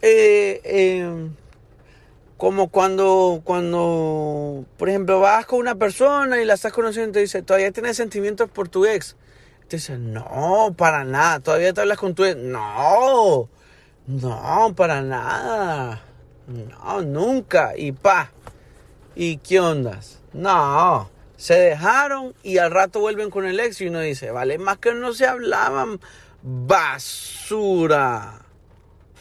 [0.00, 1.28] eh, eh,
[2.38, 7.20] como cuando, cuando, por ejemplo, vas con una persona y la estás conociendo y te
[7.20, 9.16] dice, todavía tienes sentimientos por tu ex.
[9.68, 12.38] Te dice, no, para nada, todavía te hablas con tu ex.
[12.38, 13.50] No,
[14.06, 16.00] no, para nada.
[16.46, 17.76] No, nunca.
[17.76, 18.32] Y pa.
[19.14, 20.20] ¿Y qué ondas?
[20.32, 24.76] No se dejaron y al rato vuelven con el ex y uno dice, vale, más
[24.76, 25.98] que no se hablaban,
[26.42, 28.44] basura.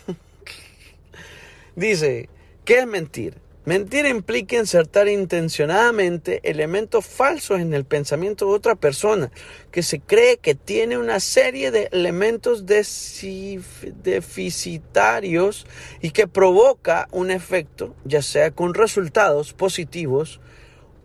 [1.77, 2.27] dice,
[2.67, 3.39] ¿Qué es mentir?
[3.63, 9.31] Mentir implica insertar intencionadamente elementos falsos en el pensamiento de otra persona
[9.71, 15.65] que se cree que tiene una serie de elementos deficitarios
[16.01, 20.41] y que provoca un efecto, ya sea con resultados positivos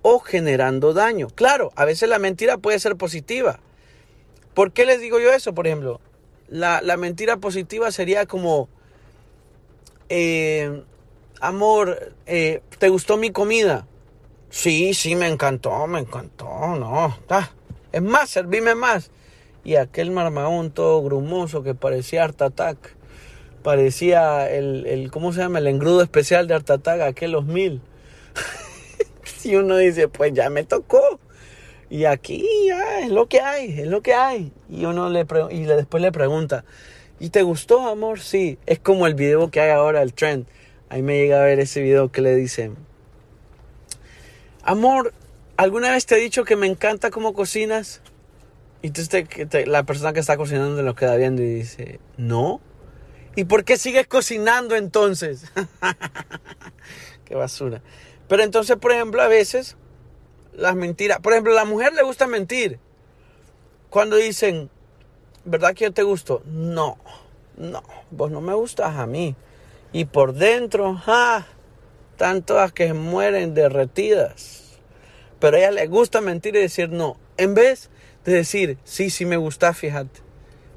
[0.03, 1.29] o generando daño.
[1.29, 3.61] Claro, a veces la mentira puede ser positiva.
[4.55, 5.55] ¿Por qué les digo yo eso?
[5.55, 6.01] Por ejemplo,
[6.49, 8.69] la, mentira positiva sería como...
[10.09, 10.83] Eh,
[11.41, 13.87] amor, eh, ¿te gustó mi comida?
[14.51, 17.17] Sí, sí, me encantó, me encantó, no.
[17.91, 19.11] es más, servime más.
[19.65, 22.97] Y aquel marmagón todo grumoso que parecía Art Attack.
[23.63, 25.61] Parecía el, el, ¿cómo se llama?
[25.61, 27.81] El engrudo especial de Art Attack, aquel los mil.
[29.47, 31.21] y uno dice, pues ya me tocó.
[31.91, 32.47] Y aquí
[33.03, 34.53] es lo que hay, es lo que hay.
[34.71, 36.65] Y uno le y después le pregunta,
[37.21, 38.21] ¿y te gustó, amor?
[38.21, 40.47] Sí, es como el video que hay ahora, el trend
[40.93, 42.71] Ahí me llega a ver ese video que le dice,
[44.63, 45.15] amor,
[45.57, 48.03] ¿alguna vez te he dicho que me encanta cómo cocinas?
[48.83, 49.27] Y entonces
[49.69, 52.61] la persona que está cocinando lo queda viendo y dice, no.
[53.37, 55.51] ¿Y por qué sigues cocinando entonces?
[57.25, 57.81] qué basura.
[58.33, 59.77] Pero entonces, por ejemplo, a veces
[60.55, 62.79] las mentiras, por ejemplo, a la mujer le gusta mentir.
[63.91, 64.71] Cuando dicen,
[65.45, 66.43] ¿verdad que yo te gusto?
[66.47, 66.97] No,
[67.59, 69.37] no, vos no me gustas a mí.
[69.93, 71.47] Y por dentro, ¡ah!
[72.13, 74.79] Están todas que mueren derretidas.
[75.39, 77.19] Pero a ella le gusta mentir y decir no.
[77.37, 77.91] En vez
[78.25, 80.21] de decir, sí, sí me gusta, fíjate.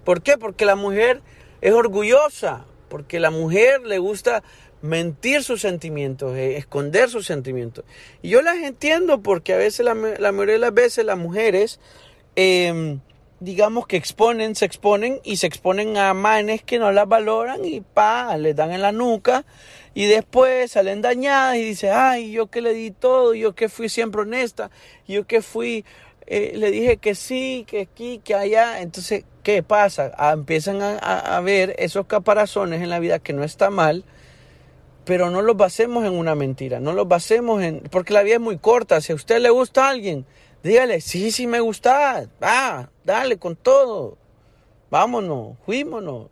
[0.03, 0.37] ¿Por qué?
[0.37, 1.21] Porque la mujer
[1.61, 2.65] es orgullosa.
[2.89, 4.43] Porque la mujer le gusta
[4.85, 7.85] mentir sus sentimientos, eh, esconder sus sentimientos.
[8.21, 11.79] Y yo las entiendo porque a veces, la, mayoría de las veces, las mujeres,
[12.35, 12.99] em,
[13.39, 17.81] digamos que exponen, se exponen y se exponen a manes que no las valoran y
[17.81, 19.45] pa, les dan en la nuca
[19.93, 23.89] y después salen dañadas y dicen, ay, yo que le di todo, yo que fui
[23.89, 24.69] siempre honesta,
[25.07, 25.85] yo que fui,
[26.27, 28.81] eh, le dije que sí, que aquí, que allá.
[28.81, 30.11] Entonces, ¿qué pasa?
[30.17, 34.03] Ah, empiezan a, ver esos caparazones en la vida que no está mal,
[35.05, 38.41] pero no los basemos en una mentira, no los basemos en, porque la vida es
[38.41, 40.25] muy corta, si a usted le gusta a alguien,
[40.65, 42.27] Dígale, sí, sí me gusta.
[42.43, 44.17] Va, dale con todo.
[44.89, 46.29] Vámonos, fuímonos.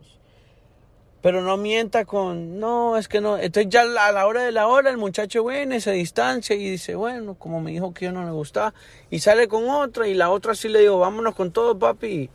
[1.22, 3.38] Pero no mienta con, no, es que no.
[3.38, 6.96] Entonces ya a la hora de la hora el muchacho viene, se distancia y dice,
[6.96, 8.74] bueno, como me dijo que yo no le gustaba.
[9.08, 12.28] Y sale con otra y la otra sí le digo, vámonos con todo, papi.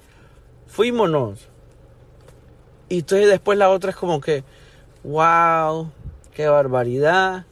[0.67, 1.49] Fuímonos.
[2.87, 4.45] Y entonces después la otra es como que,
[5.03, 5.91] wow,
[6.39, 7.45] qué barbaridad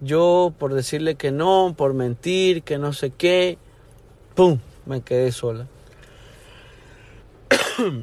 [0.00, 3.58] yo por decirle que no, por mentir, que no sé qué,
[4.36, 4.60] ¡pum!
[4.86, 5.66] Me quedé sola.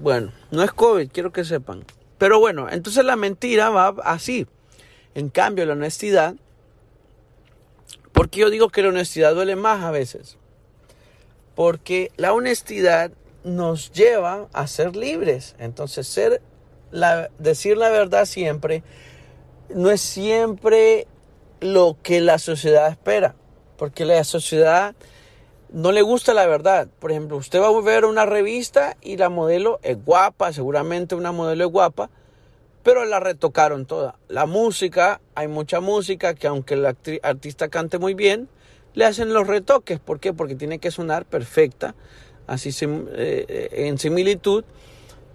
[0.00, 1.84] bueno, no es COVID, quiero que sepan.
[2.16, 4.46] Pero bueno, entonces la mentira va así.
[5.16, 6.36] En cambio, la honestidad,
[8.12, 10.36] porque yo digo que la honestidad duele más a veces?
[11.56, 13.10] Porque la honestidad
[13.42, 15.56] nos lleva a ser libres.
[15.58, 16.40] Entonces, ser
[16.92, 18.84] la, decir la verdad siempre
[19.74, 21.06] no es siempre
[21.60, 23.34] lo que la sociedad espera,
[23.76, 24.94] porque la sociedad
[25.70, 26.88] no le gusta la verdad.
[26.98, 31.32] Por ejemplo, usted va a ver una revista y la modelo es guapa, seguramente una
[31.32, 32.10] modelo es guapa,
[32.82, 34.16] pero la retocaron toda.
[34.28, 36.86] La música, hay mucha música que aunque el
[37.22, 38.48] artista cante muy bien,
[38.94, 40.00] le hacen los retoques.
[40.00, 40.32] ¿Por qué?
[40.32, 41.94] Porque tiene que sonar perfecta,
[42.46, 44.64] así eh, en similitud,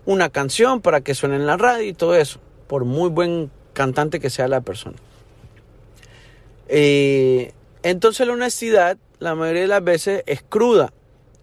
[0.05, 4.19] una canción para que suene en la radio y todo eso, por muy buen cantante
[4.19, 4.97] que sea la persona.
[6.69, 7.51] Eh,
[7.83, 10.93] entonces la honestidad, la mayoría de las veces, es cruda.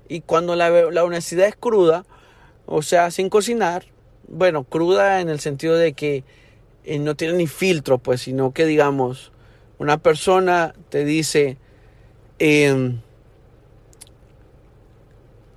[0.09, 0.71] Y cuando la,
[1.05, 2.05] honestidad es cruda,
[2.67, 3.85] o sea, sin cocinar,
[4.27, 6.25] bueno, cruda en el sentido de que
[6.85, 9.33] eh, no tiene ni filtro, pues, sino que digamos,
[9.79, 11.59] una persona te dice
[12.39, 13.01] em,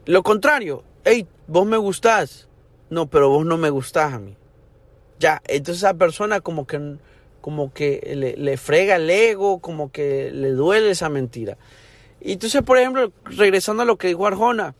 [0.06, 2.48] lo contrario, hey, vos me gustás,
[2.90, 4.36] no, pero vos no me gustás a mí.
[5.20, 6.98] Ya, entonces esa persona como que,
[7.42, 11.58] como que le, frega el ego, como que le duele esa mentira.
[12.20, 14.76] Y entonces, por ejemplo, regresando a lo que dijo Arjona,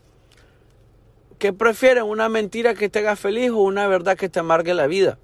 [1.38, 2.04] ¿qué prefieren?
[2.04, 5.18] ¿Una mentira que te haga feliz o una verdad que te amargue la vida?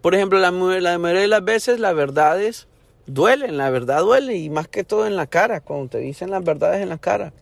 [0.00, 2.66] Por ejemplo, la, la mayoría de las veces las verdades
[3.06, 6.42] duelen, la verdad duele y más que todo en la cara, cuando te dicen las
[6.42, 7.32] verdades en la cara.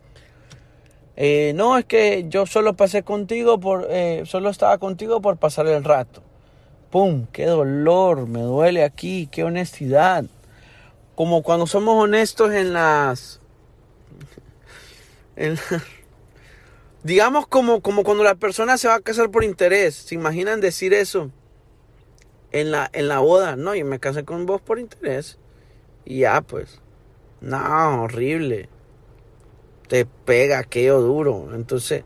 [1.21, 5.67] Eh, no, es que yo solo pasé contigo por, eh, solo estaba contigo por pasar
[5.67, 6.23] el rato.
[6.89, 7.27] ¡Pum!
[7.31, 8.25] ¡Qué dolor!
[8.25, 10.23] Me duele aquí, qué honestidad.
[11.15, 13.41] Como cuando somos honestos en las...
[17.03, 19.95] digamos como, como cuando la persona se va a casar por interés.
[19.95, 21.29] ¿Se imaginan decir eso?
[22.51, 25.37] en la, en la boda, no, yo me casé con vos por interés.
[26.05, 26.79] Y ya, pues,
[27.41, 28.69] no, horrible.
[29.89, 31.49] Te pega aquello duro.
[31.53, 32.05] Entonces,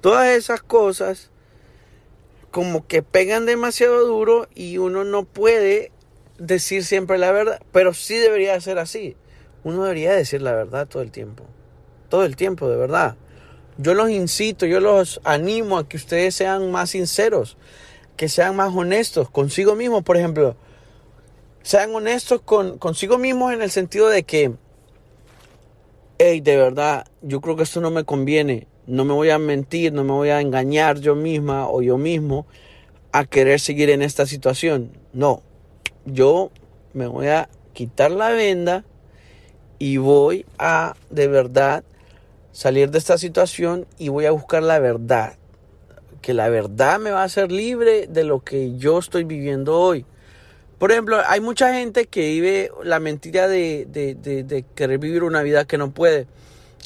[0.00, 1.30] todas esas cosas
[2.50, 5.92] como que pegan demasiado duro y uno no puede
[6.38, 9.16] decir siempre la verdad, pero sí debería ser así.
[9.62, 11.44] Uno debería decir la verdad todo el tiempo.
[12.08, 13.16] Todo el tiempo, de verdad.
[13.76, 17.56] Yo los incito, yo los animo a que ustedes sean más sinceros,
[18.16, 20.56] que sean más honestos consigo mismos, por ejemplo.
[21.62, 24.52] Sean honestos con, consigo mismos en el sentido de que,
[26.40, 28.68] de verdad, yo creo que esto no me conviene.
[28.86, 32.46] No me voy a mentir, no me voy a engañar yo misma o yo mismo
[33.12, 34.92] a querer seguir en esta situación.
[35.12, 35.42] No,
[36.04, 36.50] yo
[36.92, 38.84] me voy a quitar la venda
[39.78, 41.84] y voy a de verdad
[42.52, 45.34] salir de esta situación y voy a buscar la verdad.
[46.20, 50.04] Que la verdad me va a hacer libre de lo que yo estoy viviendo hoy.
[50.80, 55.76] Por ejemplo, hay mucha gente que vive la mentira de, querer vivir una vida que
[55.76, 56.26] no puede.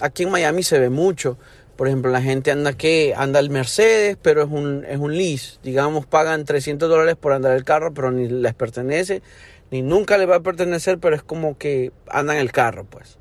[0.00, 1.38] Aquí en Miami se ve mucho.
[1.76, 5.58] Por ejemplo, la gente anda que anda el Mercedes, pero es un, es un lease.
[5.62, 9.22] Digamos, pagan 300 dólares por andar el carro, pero ni les pertenece,
[9.70, 13.16] ni nunca les va a pertenecer, pero es como que andan el carro, pues.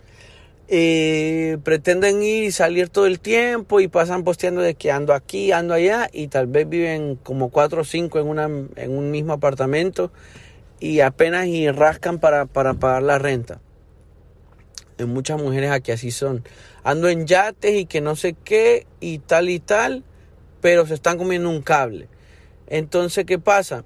[0.69, 5.51] Eh, pretenden ir y salir todo el tiempo y pasan posteando de que ando aquí,
[5.51, 9.33] ando allá y tal vez viven como cuatro o cinco en, una, en un mismo
[9.33, 10.11] apartamento
[10.79, 13.61] y apenas y rascan para, para pagar la renta.
[14.99, 16.43] Hay muchas mujeres aquí así son.
[16.83, 20.03] Ando en yates y que no sé qué y tal y tal,
[20.61, 22.07] pero se están comiendo un cable.
[22.67, 23.83] Entonces, ¿qué pasa?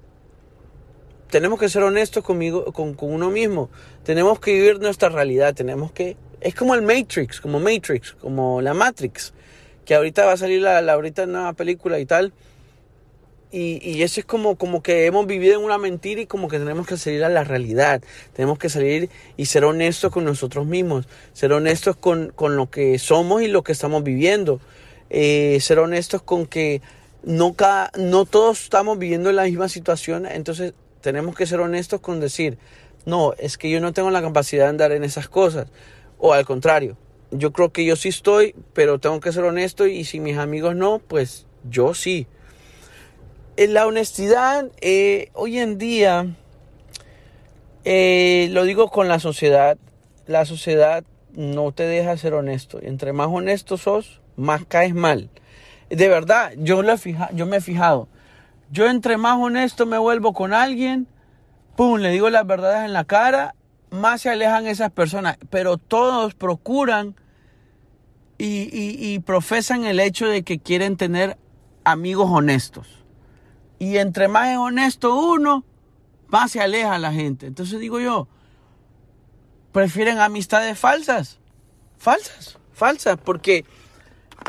[1.30, 3.70] Tenemos que ser honestos conmigo, con, con uno mismo.
[4.02, 5.54] Tenemos que vivir nuestra realidad.
[5.54, 9.34] Tenemos que es como el Matrix, como Matrix, como la Matrix,
[9.84, 12.32] que ahorita va a salir la, la ahorita nueva película y tal.
[13.50, 16.58] Y, y, eso es como, como que hemos vivido en una mentira y como que
[16.58, 18.02] tenemos que salir a la realidad.
[18.34, 22.98] Tenemos que salir y ser honestos con nosotros mismos, ser honestos con, con lo que
[22.98, 24.60] somos y lo que estamos viviendo.
[25.10, 26.82] Eh, ser honestos con que
[27.22, 32.00] no, cada, no todos estamos viviendo en la misma situación, entonces tenemos que ser honestos
[32.00, 32.58] con decir,
[33.06, 35.68] no, es que yo no tengo la capacidad de andar en esas cosas.
[36.18, 36.96] O al contrario,
[37.30, 40.76] yo creo que yo sí estoy, pero tengo que ser honesto y si mis amigos
[40.76, 42.26] no, pues yo sí.
[43.58, 46.26] En la honestidad, eh, hoy en día,
[47.82, 49.76] eh, lo digo con la sociedad,
[50.28, 52.78] la sociedad no te deja ser honesto.
[52.80, 55.28] Entre más honesto sos, más caes mal.
[55.90, 58.06] De verdad, yo, lo fija, yo me he fijado.
[58.70, 61.08] Yo entre más honesto me vuelvo con alguien,
[61.74, 63.56] pum, le digo las verdades en la cara
[63.90, 67.16] más se alejan esas personas, pero todos procuran
[68.38, 71.36] y, profesan el hecho de que quieren tener
[71.82, 72.97] amigos honestos.
[73.78, 75.64] Y entre más es honesto uno,
[76.28, 77.46] más se aleja la gente.
[77.46, 78.28] Entonces digo yo,
[79.72, 81.38] prefieren amistades falsas,
[81.96, 83.64] falsas, falsas, porque,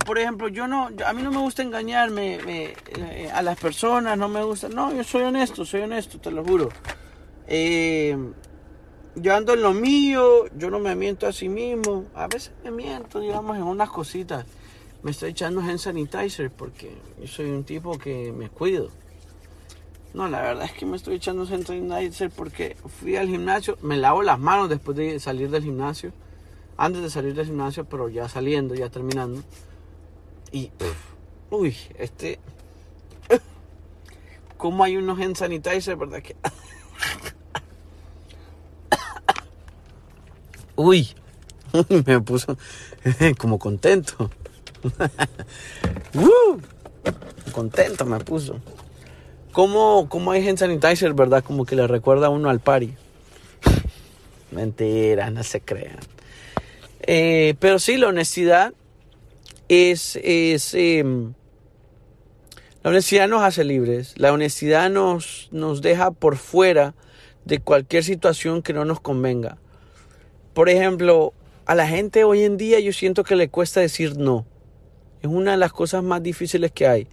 [0.06, 4.28] por ejemplo, yo no, a mí no me gusta engañarme eh, a las personas, no
[4.28, 6.70] me gusta, no, yo soy honesto, soy honesto, te lo juro.
[7.48, 8.18] Eh,
[9.16, 12.06] yo ando en lo mío, yo no me miento a sí mismo.
[12.14, 14.46] A veces me miento, digamos, en unas cositas.
[15.02, 18.92] Me estoy echando hand sanitizer porque yo soy un tipo que me cuido.
[20.14, 23.96] No, la verdad es que me estoy echando hand sanitizer porque fui al gimnasio, me
[23.98, 26.12] lavo las manos después de salir del gimnasio.
[26.78, 29.44] Antes de salir del gimnasio, pero ya saliendo, ya terminando.
[30.52, 30.72] Y,
[31.50, 32.40] uy, este...
[34.58, 36.36] ¿Cómo hay unos hand sanitizer, verdad que...
[40.76, 41.10] Uy,
[42.06, 42.58] me puso
[43.38, 44.30] como contento.
[46.14, 46.58] uh,
[47.52, 48.60] contento me puso.
[49.60, 51.44] ¿Cómo, ¿Cómo, hay hand sanitizer, verdad?
[51.44, 52.94] Como que le recuerda a uno al party.
[54.52, 56.00] Mentira, no se crean.
[57.02, 58.74] Eh, pero sí, la honestidad
[59.68, 60.18] es...
[60.24, 61.34] es em,
[62.84, 64.14] la honestidad nos hace libres.
[64.16, 66.96] La honestidad nos, nos deja por fuera
[67.44, 69.58] de cualquier situación que no nos convenga.
[70.54, 71.34] Por ejemplo,
[71.66, 74.46] a la gente hoy en día yo siento que le cuesta decir no.
[75.22, 77.08] Es una de las cosas más difíciles que hay.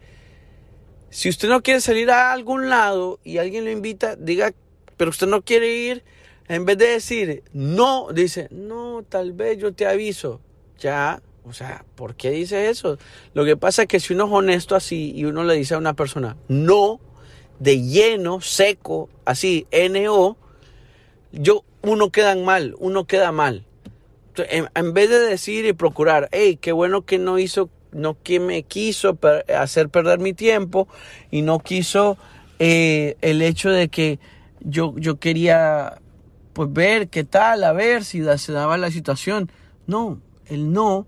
[1.17, 4.53] Si usted no quiere salir a algún lado y alguien lo invita, diga,
[4.99, 6.05] pero usted no quiere ir,
[6.47, 10.43] en vez de decir no, dice, no, tal vez yo te aviso.
[10.79, 12.99] Ya, o sea, ¿por qué dice eso?
[13.33, 15.79] Lo que pasa es que si uno es honesto así y uno le dice a
[15.79, 17.01] una persona no,
[17.61, 20.37] de lleno, seco, así, NO,
[21.33, 23.65] yo, uno queda mal, uno queda mal.
[24.37, 28.63] En, vez de decir y procurar, hey, qué bueno que no hizo, no que me
[28.63, 29.19] quiso
[29.57, 30.89] hacer perder mi tiempo
[31.31, 32.17] y no quiso
[32.59, 34.19] eh, el hecho de que
[34.61, 36.01] yo, yo quería
[36.53, 39.51] pues ver qué tal, a ver si se daba la situación.
[39.87, 41.07] No, el no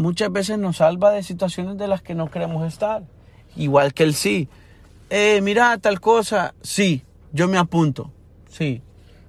[0.00, 3.02] muchas veces nos salva de situaciones de las que no queremos estar.
[3.56, 4.48] Igual que el sí.
[5.10, 7.02] Eh, mira, tal cosa, sí,
[7.32, 8.10] yo me apunto,
[8.48, 8.80] sí.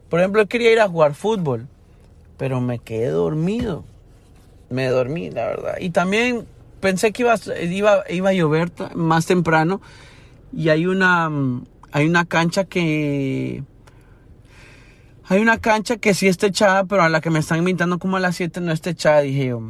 [0.10, 1.68] Por ejemplo, quería ir a jugar fútbol,
[2.38, 3.84] pero me quedé dormido.
[4.72, 5.74] Me dormí, la verdad.
[5.80, 6.48] Y también
[6.80, 9.82] pensé que iba, iba, iba a llover más temprano
[10.54, 11.30] y hay una,
[11.92, 13.64] hay una cancha que...
[15.26, 18.18] Hay una cancha que sí está echada, pero a la que me están invitando como
[18.18, 19.22] a las 7 no está echada.
[19.22, 19.62] Dije yo,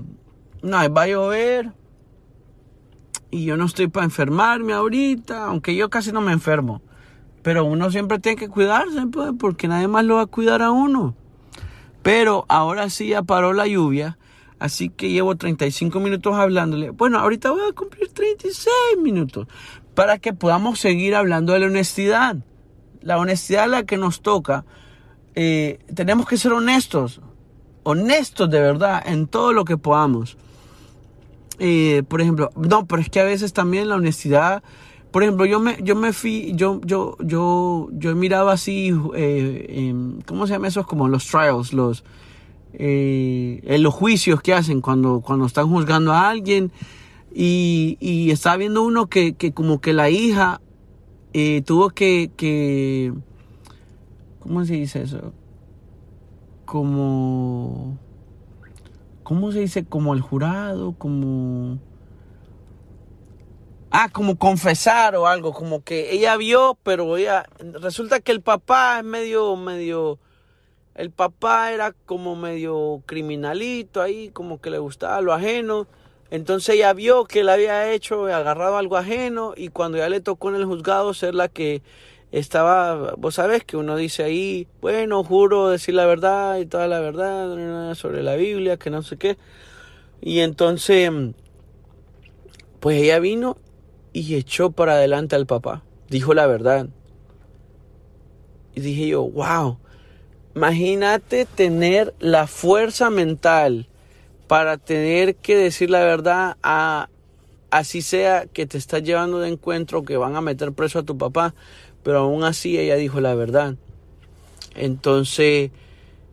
[0.63, 1.71] no, va a llover.
[3.29, 6.81] Y yo no estoy para enfermarme ahorita, aunque yo casi no me enfermo.
[7.43, 10.71] Pero uno siempre tiene que cuidarse, pues, porque nadie más lo va a cuidar a
[10.71, 11.15] uno.
[12.01, 14.17] Pero ahora sí ya paró la lluvia
[14.61, 16.91] Así que llevo 35 minutos hablándole.
[16.91, 18.69] Bueno, ahorita voy a cumplir 36
[19.01, 19.47] minutos
[19.95, 22.35] para que podamos seguir hablando de la honestidad.
[23.01, 24.63] La honestidad es la que nos toca.
[25.33, 27.21] Eh, tenemos que ser honestos,
[27.81, 30.37] honestos de verdad en todo lo que podamos.
[31.57, 34.61] Eh, por ejemplo, no, pero es que a veces también la honestidad,
[35.09, 39.95] por ejemplo, yo me, yo me fui, yo, yo, yo, yo he mirado así, eh,
[40.27, 40.85] ¿cómo se llama esos?
[40.85, 42.03] Como los trials, los,
[42.73, 46.71] eh, en los juicios que hacen cuando, cuando están juzgando a alguien.
[47.33, 50.61] Y, y está viendo uno que, como que la hija
[51.33, 53.13] eh, tuvo que, que,
[54.39, 55.33] ¿cómo se dice eso?
[56.65, 57.97] Como,
[59.23, 59.85] ¿cómo se dice?
[59.85, 61.79] Como el jurado, como...
[63.93, 67.45] Ah, como confesar o algo, como que ella vio, pero ella,
[67.81, 70.17] resulta que el papá es medio, medio,
[70.95, 75.87] el papá era como medio criminalito ahí, como que le gustaba lo ajeno.
[76.29, 80.49] Entonces ella vio que él había hecho, agarrado algo ajeno y cuando ya le tocó
[80.49, 81.81] en el juzgado ser la que
[82.31, 86.99] estaba, vos sabés que uno dice ahí, bueno, juro decir la verdad y toda la
[86.99, 89.37] verdad sobre la Biblia, que no sé qué.
[90.21, 91.11] Y entonces,
[92.79, 93.57] pues ella vino
[94.13, 96.87] y echó para adelante al papá, dijo la verdad.
[98.73, 99.77] Y dije yo, wow,
[100.55, 103.87] Imagínate tener la fuerza mental
[104.47, 107.07] para tener que decir la verdad a
[107.69, 111.17] así sea que te estás llevando de encuentro que van a meter preso a tu
[111.17, 111.55] papá,
[112.03, 113.75] pero aún así ella dijo la verdad.
[114.75, 115.71] Entonces,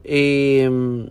[0.03, 1.11] em,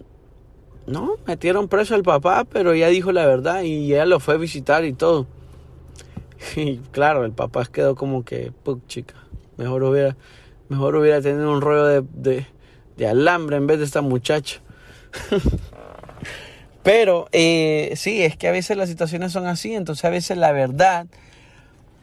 [0.85, 4.37] no, metieron preso al papá, pero ella dijo la verdad y ella lo fue a
[4.37, 5.25] visitar y todo.
[6.55, 8.51] Y claro, el papá quedó como que,
[8.87, 9.15] chica,
[9.57, 10.15] mejor hubiera,
[10.69, 12.45] mejor hubiera tenido un rollo de de
[13.05, 14.61] alambre en vez de esta muchacha.
[16.83, 20.53] Pero eh, sí, es que a veces las situaciones son así, entonces a veces la
[20.53, 21.05] verdad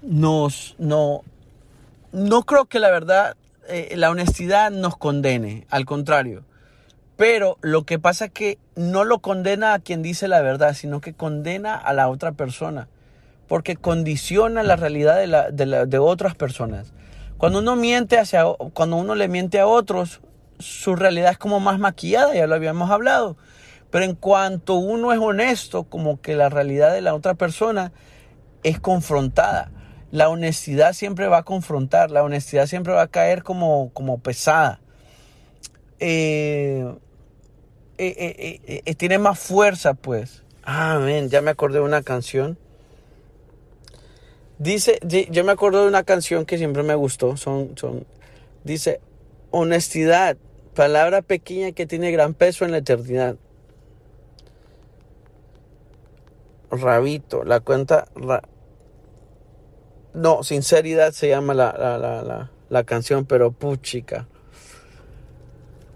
[0.02, 1.22] nos, no,
[2.12, 3.34] no creo que la verdad,
[3.66, 6.44] eh, la honestidad nos condene, al contrario.
[7.16, 11.00] Pero lo que pasa es que no lo condena a quien dice la verdad, sino
[11.00, 12.88] que condena a la otra persona,
[13.48, 16.92] porque condiciona la realidad de, la, de, de otras personas.
[17.38, 20.20] Cuando uno miente hacia, cuando uno le miente a otros,
[20.64, 23.36] su realidad es como más maquillada, ya lo habíamos hablado.
[23.90, 27.92] Pero en cuanto uno es honesto, como que la realidad de la otra persona
[28.62, 29.70] es confrontada.
[30.10, 34.80] La honestidad siempre va a confrontar, la honestidad siempre va a caer como, como pesada.
[36.00, 36.84] Eh,
[37.98, 40.42] eh, eh, tiene más fuerza, pues.
[40.64, 42.58] Ah, ya me acordé de una canción.
[44.58, 44.98] Dice,
[45.30, 47.36] yo me acuerdo de una canción que siempre me gustó.
[47.36, 48.06] Son, son,
[48.64, 49.00] dice,
[49.50, 50.36] honestidad
[50.74, 53.36] Palabra pequeña que tiene gran peso en la eternidad.
[56.70, 58.08] Rabito, la cuenta...
[60.14, 64.26] no, sinceridad se llama la, la, la, la, canción, pero puchica.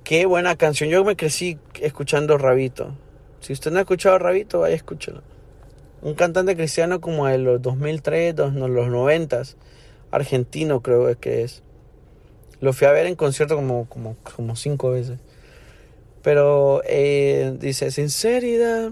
[0.05, 0.89] Qué buena canción.
[0.91, 2.97] Yo me crecí escuchando Rabito.
[3.41, 5.22] Si usted no ha escuchado Rabito, vaya escúchelo.
[6.03, 9.43] Un cantante cristiano como de los 2003, los 90,
[10.12, 11.64] argentino creo que es.
[12.61, 15.18] Lo fui a ver en concierto como, como, como cinco veces.
[16.22, 18.90] Pero eh, dice, sinceridad.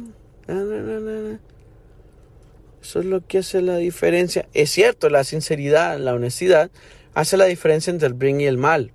[2.81, 4.49] Eso es lo que hace la diferencia.
[4.55, 6.71] Es cierto, la sinceridad, la honestidad,
[7.15, 8.93] hace la diferencia entre el bien y el mal.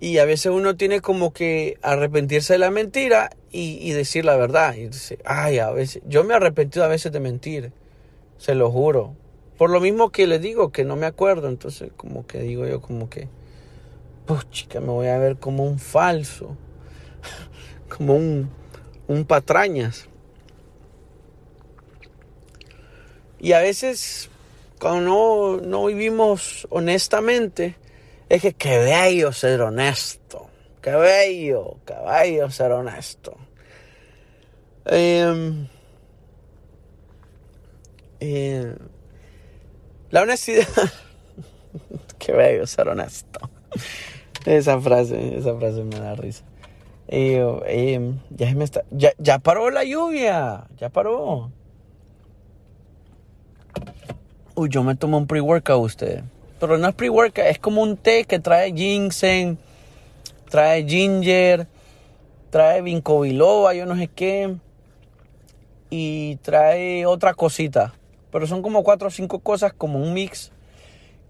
[0.00, 4.36] Y a veces uno tiene como que arrepentirse de la mentira y, y decir la
[4.36, 4.74] verdad.
[4.74, 7.72] Y dice, ay, a veces, yo me he arrepentido a veces de mentir,
[8.38, 9.14] se lo juro.
[9.56, 11.48] Por lo mismo que le digo, que no me acuerdo.
[11.48, 13.28] Entonces, como que digo yo, como que,
[14.26, 16.56] pues chica, me voy a ver como un falso.
[17.96, 20.08] como un, patrañas.
[23.38, 24.30] Y a veces
[24.78, 27.76] cuando no, vivimos honestamente,
[28.28, 30.48] es que qué bello ser honesto.
[30.82, 33.36] Qué bello, qué bello ser honesto.
[34.84, 35.66] Em,
[38.20, 38.74] eh,
[40.16, 40.66] la honestidad.
[42.18, 43.38] qué bello ser honesto.
[44.46, 46.42] Esa frase, esa frase me da risa.
[47.06, 51.50] Em, ya, me está, ya, ya paró la lluvia, ya paró.
[54.54, 56.24] Uy, yo me tomo un pre-workout usted.
[56.60, 59.58] Pero no es pre-workout, es como un té que trae ginseng,
[60.48, 61.66] trae ginger,
[62.48, 64.56] trae vinco biloba, yo no sé qué.
[65.90, 67.92] Y trae otra cosita.
[68.30, 70.52] Pero son como cuatro o cinco cosas, como un mix.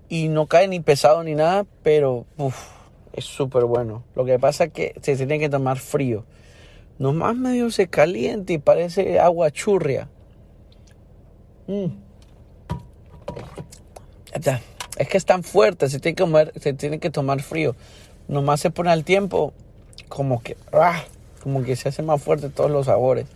[0.09, 2.26] Y no cae ni pesado ni nada, pero
[3.12, 4.05] es súper bueno.
[4.14, 6.24] Lo que pasa es que se tiene que tomar frío.
[6.99, 10.09] Nomás medio se caliente y parece agua churria.
[11.66, 11.86] Mm.
[14.99, 17.74] Es que es tan fuerte, se tiene que, que tomar frío.
[18.28, 19.53] Nomás se pone al tiempo,
[20.09, 21.03] como que, ah,
[21.42, 23.26] como que se hace más fuerte todos los sabores.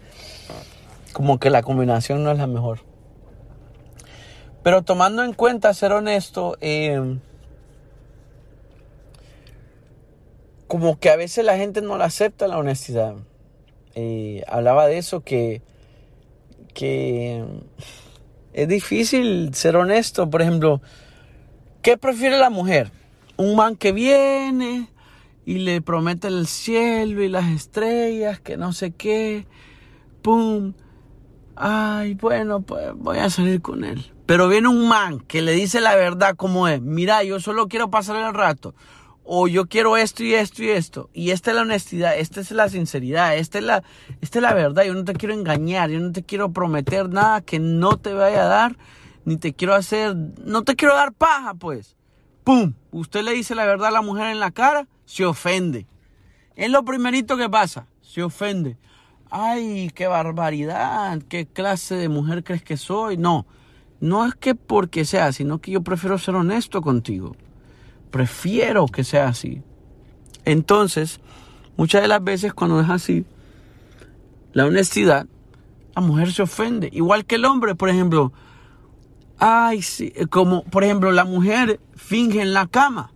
[1.13, 2.81] Como que la combinación no es la mejor.
[4.63, 7.19] Pero tomando en cuenta, ser honesto, eh,
[10.67, 13.15] como que a veces la gente no la acepta la honestidad.
[13.95, 15.63] Eh, hablaba de eso que,
[16.75, 17.45] que
[18.53, 20.31] es difícil ser honesto.
[20.31, 20.81] Por ejemplo,
[21.83, 22.93] ¿qué prefiere la mujer?
[23.37, 24.89] Un man que viene
[25.45, 29.47] y le promete el cielo y las estrellas, que no sé qué.
[30.23, 30.75] ¡Pum!
[31.63, 34.11] Ay, bueno, pues voy a salir con él.
[34.25, 36.81] Pero viene un man que le dice la verdad como es.
[36.81, 38.75] Mira, yo solo quiero pasar el rato
[39.25, 41.11] o yo quiero esto y esto y esto.
[41.13, 43.83] Y esta es la honestidad, esta es la sinceridad, esta es la,
[44.23, 44.85] esta es la verdad.
[44.85, 48.45] Yo no te quiero engañar, yo no te quiero prometer nada que no te vaya
[48.45, 48.79] a dar,
[49.27, 51.95] ni te quiero hacer, no te quiero dar paja, pues.
[52.43, 52.73] ¡Pum!
[52.91, 55.87] Usted le dice la verdad a la mujer en la cara, se ofende.
[56.57, 58.79] Es lo primerito que pasa, se ofende.
[59.31, 63.17] Ay, qué barbaridad, qué clase de mujer crees que soy.
[63.17, 63.47] No,
[64.01, 67.37] no es que porque sea, sino que yo prefiero ser honesto contigo.
[68.11, 69.63] Prefiero que sea así.
[70.45, 71.21] Entonces,
[71.77, 73.25] muchas de las veces cuando es así,
[74.53, 75.27] la honestidad,
[75.95, 76.89] la mujer se ofende.
[76.93, 78.33] Igual que el hombre, por ejemplo.
[79.39, 83.13] Ay, sí, como por ejemplo la mujer finge en la cama.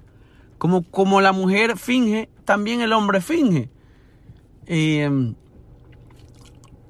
[0.58, 3.68] Como, como la mujer finge, también el hombre finge.
[4.66, 5.34] Em,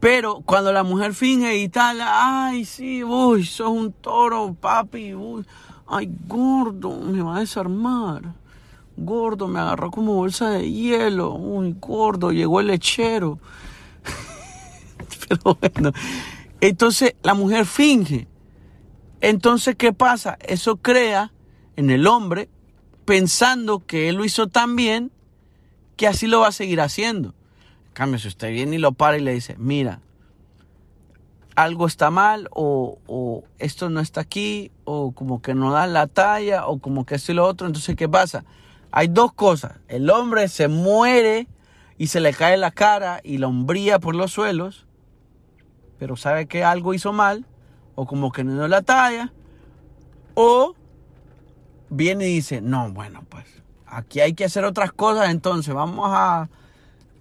[0.04, 5.46] pero cuando la mujer finge y tal, ay, sí, uy, sos un toro, papi, uy,
[5.86, 8.34] Ay, gordo, me va a desarmar.
[8.98, 11.32] Gordo, me agarró como bolsa de hielo.
[11.32, 13.38] Uy, gordo, llegó el lechero.
[15.26, 15.92] Pero bueno,
[16.60, 18.28] entonces la mujer finge.
[19.22, 20.36] Entonces, ¿qué pasa?
[20.46, 21.32] Eso crea
[21.76, 22.50] en el hombre
[23.06, 25.12] pensando que él lo hizo tan bien
[25.96, 27.32] que así lo va a seguir haciendo.
[27.94, 30.00] Si usted viene y lo para y le dice, mira,
[31.54, 36.66] algo está mal o, esto no está aquí o como que no da la talla
[36.66, 37.66] o como que esto y lo otro.
[37.66, 38.44] Entonces, ¿qué pasa?
[38.90, 39.78] Hay dos cosas.
[39.86, 41.46] El hombre se muere
[41.96, 44.86] y se le cae la cara y la hombría por los suelos,
[45.98, 47.46] pero sabe que algo hizo mal
[47.94, 49.32] o como que no da la talla
[50.34, 50.74] o
[51.90, 53.44] viene y dice, no, bueno, pues
[53.86, 56.48] aquí hay que hacer otras cosas, entonces vamos a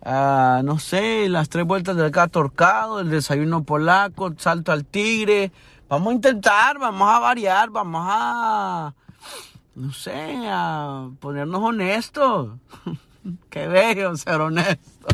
[0.06, 5.52] no sé, las tres vueltas del gato horcado, el desayuno polaco, salto al tigre.
[5.88, 8.94] Vamos a intentar, vamos a variar, vamos a,
[9.76, 12.58] no sé, a ponernos honestos.
[13.50, 15.08] Qué bello ser honesto.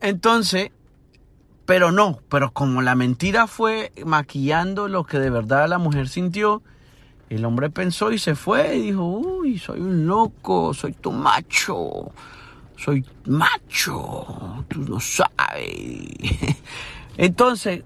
[0.00, 0.70] Entonces,
[1.64, 6.62] pero no, pero como la mentira fue maquillando lo que de verdad la mujer sintió,
[7.30, 12.12] el hombre pensó y se fue y dijo, uy, soy un loco, soy tu macho
[12.78, 15.28] soy macho, tú no sabes.
[17.16, 17.82] Entonces,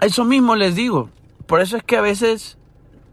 [0.00, 1.10] eso mismo les digo.
[1.46, 2.58] Por eso es que a veces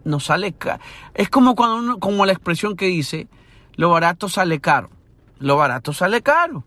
[0.03, 0.82] nos sale caro.
[1.13, 3.27] Es como cuando uno, como la expresión que dice,
[3.75, 4.89] lo barato sale caro.
[5.39, 6.65] Lo barato sale caro.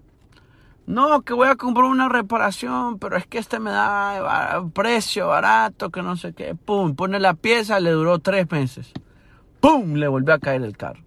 [0.86, 5.90] No, que voy a comprar una reparación, pero es que este me da precio barato,
[5.90, 6.54] que no sé qué.
[6.54, 8.92] Pum, pone la pieza, le duró tres meses.
[9.60, 11.00] Pum, le volvió a caer el carro.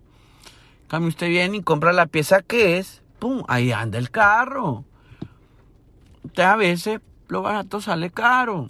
[0.88, 3.44] Cambio usted viene y compra la pieza que es, ¡pum!
[3.48, 4.84] Ahí anda el carro.
[6.24, 8.68] Entonces a veces lo barato sale caro.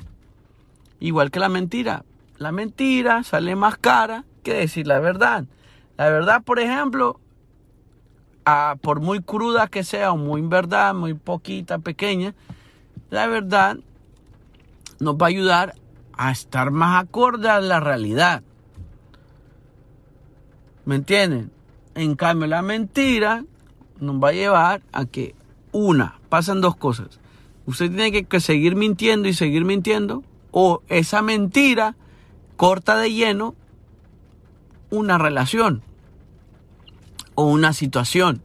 [1.00, 2.04] Igual que la mentira.
[2.38, 5.45] La mentira sale más cara que decir la verdad.
[5.98, 7.20] La verdad, por ejemplo,
[8.82, 12.34] por muy cruda que sea o muy verdad, muy poquita, pequeña,
[13.10, 13.78] la verdad
[15.00, 15.76] nos va a ayudar
[16.14, 18.43] a estar más acorde a la realidad.
[20.86, 21.52] ¿Me entienden?
[21.95, 23.43] En cambio, la mentira
[24.00, 25.36] nos va a llevar a que,
[25.72, 27.20] una, pasan dos cosas.
[27.66, 31.95] Usted tiene que, seguir mintiendo y seguir mintiendo, o esa mentira
[32.56, 33.56] corta de lleno
[34.89, 35.84] una relación
[37.36, 38.41] o una situación.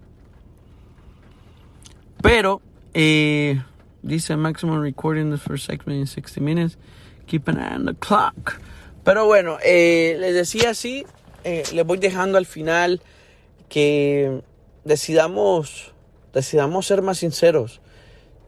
[2.20, 2.60] Pero,
[2.94, 3.62] eh,
[4.02, 6.76] dice maximum recording the first segment in 60 minutes.
[7.26, 8.60] Keep an eye on the clock.
[9.04, 11.04] Pero bueno, eh, les decía así,
[11.44, 13.00] eh, les voy dejando al final
[13.68, 14.42] que
[14.84, 15.92] decidamos,
[16.32, 17.80] decidamos ser más sinceros.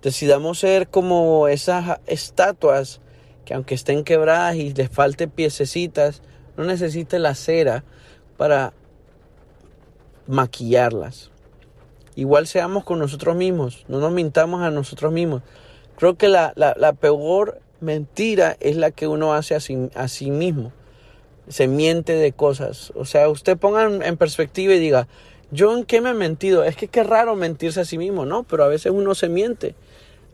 [0.02, 3.00] Decidamos ser como esas estatuas
[3.44, 6.22] que aunque estén quebradas y les falte piececitas,
[6.56, 7.84] no necesite la cera
[8.36, 8.72] para
[10.26, 11.30] maquillarlas.
[12.16, 15.42] Igual seamos con nosotros mismos, no nos mintamos a nosotros mismos.
[15.96, 16.52] Creo que la,
[17.00, 20.72] peor mentira es la que uno hace a sí, a sí, mismo.
[21.48, 22.92] Se miente de cosas.
[22.96, 25.08] O sea, usted ponga en perspectiva y diga,
[25.54, 26.64] ¿yo en qué me he mentido?
[26.64, 28.42] Es que qué raro mentirse a sí mismo, ¿no?
[28.42, 29.74] Pero a veces uno se miente.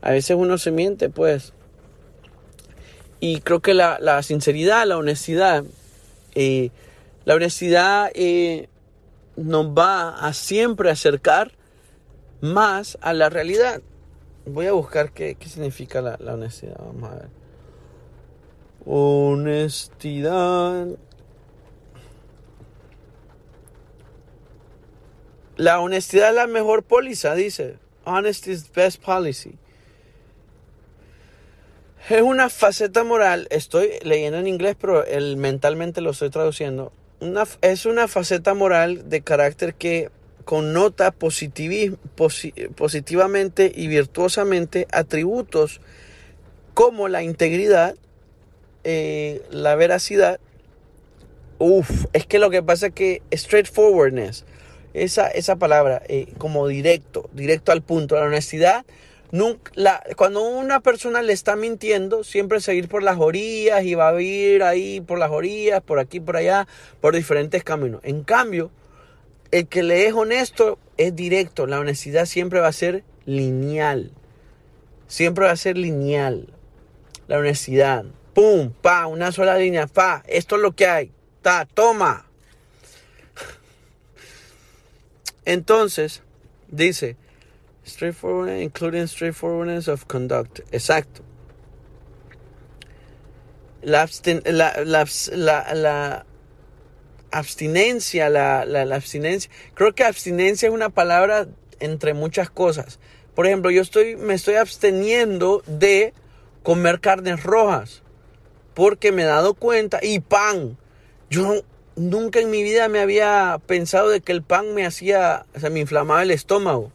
[0.01, 1.53] A veces uno se miente, pues.
[3.21, 5.65] Y creo que la, sinceridad, la honestidad,
[6.35, 6.71] eh,
[7.27, 8.71] la honestidad eh,
[9.37, 11.53] nos va a siempre acercar
[12.41, 13.83] más a la realidad.
[14.47, 16.79] Voy a buscar qué, significa la, honestidad.
[16.79, 17.29] Vamos a ver.
[18.87, 20.17] Honestidad.
[25.61, 27.77] La honestidad es la mejor póliza, dice.
[28.07, 29.59] Honesty is best policy.
[32.09, 35.05] Es una faceta moral, estoy leyendo en inglés, pero
[35.37, 36.93] mentalmente lo estoy traduciendo.
[37.61, 40.09] Es una faceta moral de carácter que
[40.47, 45.83] connota positivamente y virtuosamente atributos
[46.73, 47.97] como la integridad,
[48.85, 50.41] eh, la veracidad.
[51.59, 54.47] Uf, es que lo que pasa es que straightforwardness,
[54.95, 58.85] esa, esa palabra, eh, como directo, directo al punto, la honestidad
[59.33, 59.71] Nunca,
[60.17, 64.65] cuando una persona le está mintiendo, siempre seguir por las orillas y va a ir
[64.65, 66.67] ahí por las orillas, por aquí, por allá,
[67.01, 68.01] por diferentes caminos.
[68.03, 68.73] En cambio,
[69.53, 71.67] el que le es honesto es directo.
[71.67, 74.11] La honestidad siempre va a ser lineal.
[75.07, 76.49] Siempre va a ser lineal.
[77.29, 78.05] La honestidad.
[78.35, 81.13] Pum, pa, una sola línea, pa, esto es lo que hay.
[81.41, 82.27] Ta, toma.
[85.51, 86.23] Entonces,
[86.69, 87.17] dice,
[87.85, 90.61] Straightforward, including straightforwardness of conduct.
[90.71, 91.23] Exacto.
[93.83, 94.09] La,
[94.45, 96.25] la,
[97.33, 99.51] abstinencia, la, abstinencia.
[99.75, 101.49] Creo que abstinencia es una palabra
[101.81, 103.01] entre muchas cosas.
[103.35, 106.15] Por ejemplo, yo estoy, me estoy absteniendo de
[106.63, 108.03] comer carnes rojas
[108.75, 110.79] porque me he dado cuenta y pan.
[111.29, 111.65] Yo
[112.01, 115.81] nunca en mi vida me había pensado de que el pan me hacía, se me
[115.81, 116.91] inflamaba el estómago.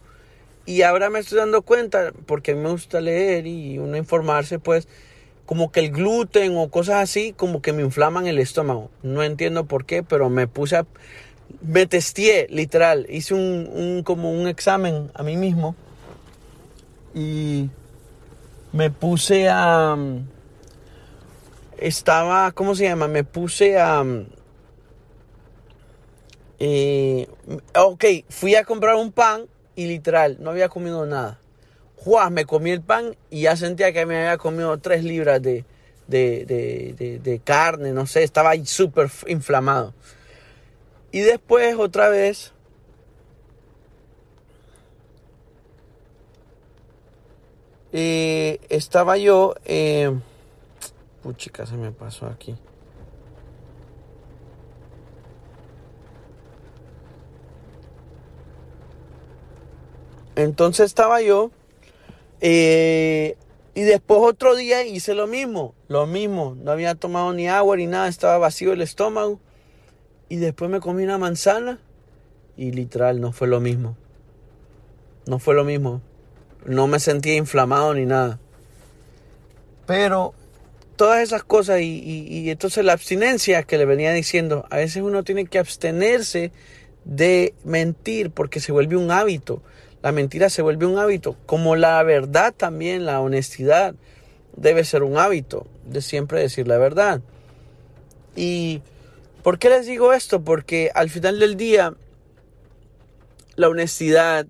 [0.66, 4.88] Y ahora me estoy dando cuenta, porque me gusta leer y uno informarse, pues,
[5.46, 8.90] como que el gluten o cosas así, como que me inflaman el estómago.
[9.04, 10.88] No entiendo por qué, pero me puse a...
[11.62, 13.06] Me testé, literal.
[13.08, 15.76] Hice un, un como un examen a mí mismo.
[17.14, 17.70] Y
[18.74, 19.96] me puse a...
[21.78, 23.08] Estaba, ¿cómo se llama?
[23.08, 24.04] Me puse a...
[26.60, 27.28] Eh,
[27.76, 29.46] ok, fui a comprar un pan
[29.76, 31.40] y literal, no había comido nada.
[31.98, 35.66] Juan, me comí el pan y ya sentía que me había comido tres libras de,
[36.08, 39.94] de, carne, no sé, estaba súper inflamado.
[41.12, 42.54] Y después otra vez
[47.92, 50.14] eh, estaba yo, eh,
[51.24, 52.56] puchica, se me pasó aquí.
[60.36, 61.52] Entonces estaba yo
[62.42, 63.38] eh,
[63.74, 67.88] y después otro día hice lo mismo, lo mismo, no había tomado ni agua ni
[67.88, 69.40] nada, estaba vacío el estómago
[70.30, 71.80] y después me comí una manzana
[72.58, 73.96] y literal no fue lo mismo,
[75.26, 76.02] no fue lo mismo,
[76.66, 78.40] no me sentía inflamado ni nada.
[79.86, 80.34] Pero
[80.96, 85.24] todas esas cosas y, y entonces la abstinencia que le venía diciendo, a veces uno
[85.24, 86.52] tiene que abstenerse
[87.06, 89.62] de mentir porque se vuelve un hábito.
[90.06, 93.96] La mentira se vuelve un hábito, como la verdad también, la honestidad
[94.56, 97.22] debe ser un hábito de siempre decir la verdad.
[98.36, 98.84] ¿Y
[99.42, 100.44] por qué les digo esto?
[100.44, 101.96] Porque al final del día,
[103.56, 104.46] la honestidad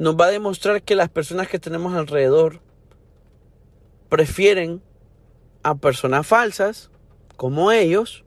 [0.00, 2.58] nos va a demostrar que las personas que tenemos alrededor
[4.08, 4.82] prefieren
[5.62, 6.90] a personas falsas
[7.36, 8.24] como ellos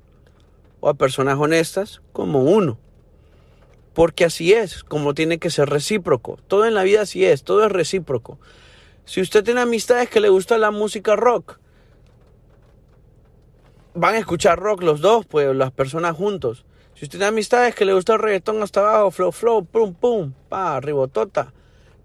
[0.80, 2.80] o a personas honestas como uno.
[4.00, 6.40] Porque así es, como tiene que ser recíproco.
[6.48, 8.40] Todo en la vida así es, todo es recíproco.
[9.04, 11.60] Si usted tiene amistades que le gusta la música rock,
[13.94, 16.64] van a escuchar rock los dos, pues las personas juntos.
[16.94, 20.34] Si usted tiene amistades que le gusta el reggaetón hasta abajo, flow, flow, pum, pum,
[20.48, 21.52] pa, ribotota,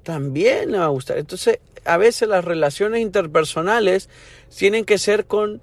[0.02, 1.18] también le va a gustar.
[1.18, 4.08] Entonces, a veces las relaciones interpersonales
[4.48, 5.60] tienen que ser con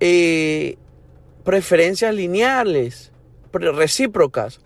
[0.00, 0.78] eh,
[1.44, 3.12] preferencias lineales,
[3.52, 4.62] recíprocas.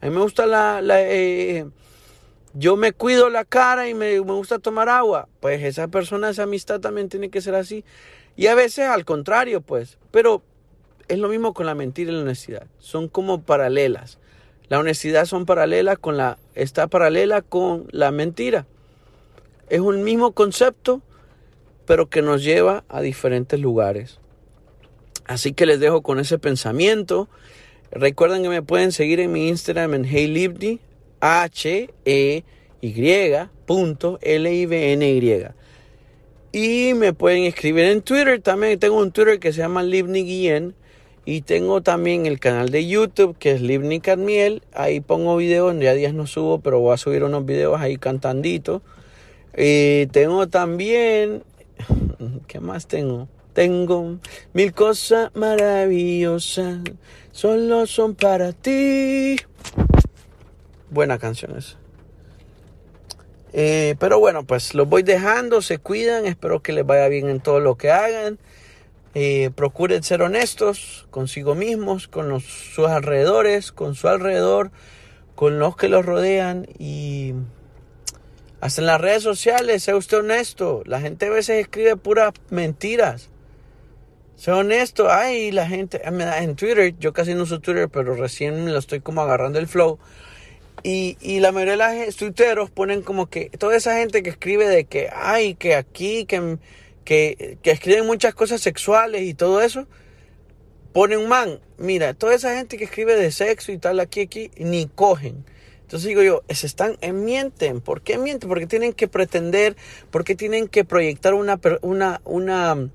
[0.00, 0.80] A mí me gusta la...
[0.90, 1.66] Eh,
[2.54, 5.28] yo me cuido la cara y me, me, gusta tomar agua.
[5.40, 7.84] Pues esa persona, esa amistad también tiene que ser así.
[8.34, 9.98] Y a veces al contrario, pues.
[10.10, 10.42] Pero
[11.08, 12.66] es lo mismo con la mentira y la honestidad.
[12.78, 14.18] Son como paralelas.
[14.68, 18.66] La honestidad son paralelas con la, está paralela con la mentira.
[19.68, 21.02] Es un mismo concepto,
[21.86, 24.18] pero que nos lleva a diferentes lugares.
[25.24, 27.28] Así que les dejo con ese pensamiento.
[27.90, 30.80] Recuerden que me pueden seguir en mi Instagram en HeyLibny,
[31.20, 32.44] H E
[32.80, 33.32] Y
[33.64, 35.52] punto L I V N
[36.52, 36.94] Y.
[36.94, 38.40] Me pueden escribir en Twitter.
[38.40, 40.72] También tengo un Twitter que se llama Livni.
[41.28, 44.62] Y tengo también el canal de YouTube que es Livni Carmiel.
[44.72, 48.80] Ahí pongo videos, ya días no subo, pero voy a subir unos videos ahí cantandito.
[49.56, 51.42] Y tengo también,
[52.46, 53.28] ¿qué más tengo?
[53.52, 54.18] Tengo
[54.52, 56.78] mil cosas maravillosas,
[57.36, 59.36] solo son para ti.
[60.88, 61.76] Buena canción esa.
[63.52, 67.40] Eh, pero bueno, pues los voy dejando, se cuidan, espero que les vaya bien en
[67.40, 68.38] todo lo que hagan.
[69.14, 74.70] Eh, procuren ser honestos consigo mismos, con los, sus alrededores, con su alrededor,
[75.34, 77.34] con los que los rodean y
[78.62, 80.82] hasta en las redes sociales, sea usted honesto.
[80.86, 83.28] La gente a veces escribe puras mentiras.
[84.36, 85.10] Sea honesto.
[85.10, 89.00] Ay, la gente, en Twitter, yo casi no uso Twitter, pero recién me lo estoy
[89.00, 89.98] como agarrando el flow.
[90.82, 94.68] Y, y la mayoría de los tuiteros ponen como que toda esa gente que escribe
[94.68, 96.58] de que, ay, que aquí, que
[97.06, 99.86] que, escriben muchas cosas sexuales y todo eso,
[100.92, 104.86] ponen man, mira, toda esa gente que escribe de sexo y tal, aquí, aquí, ni
[104.86, 105.44] cogen.
[105.82, 107.80] Entonces digo yo, se están, eh, mienten.
[107.80, 108.48] ¿Por qué mienten?
[108.48, 109.76] Porque tienen que pretender,
[110.10, 112.90] porque tienen que proyectar una, una, una,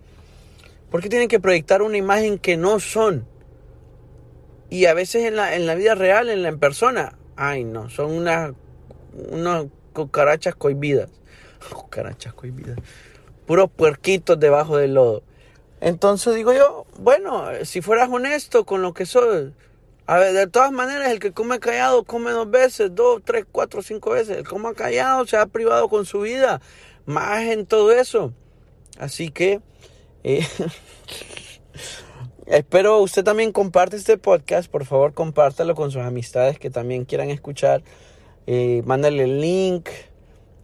[0.91, 3.25] porque tienen que proyectar una imagen que no son.
[4.69, 7.89] Y a veces en la, en la vida real, en la en persona, ay no,
[7.89, 8.53] son unas,
[9.31, 11.09] unas cucarachas cohibidas.
[11.73, 12.77] Cucarachas cohibidas
[13.51, 15.23] puros puerquitos debajo del lodo.
[15.81, 19.53] Entonces digo yo, bueno, si fueras honesto con lo que soy,
[20.05, 23.81] a ver, de todas maneras, el que come callado come dos veces, dos, tres, cuatro,
[23.81, 24.37] cinco veces.
[24.37, 26.61] El que come callado se ha privado con su vida,
[27.05, 28.31] más en todo eso.
[28.97, 29.59] Así que,
[30.23, 30.45] eh,
[32.45, 34.69] espero usted también comparte este podcast.
[34.69, 37.83] Por favor, compártalo con sus amistades que también quieran escuchar.
[38.47, 39.89] Eh, mándale el link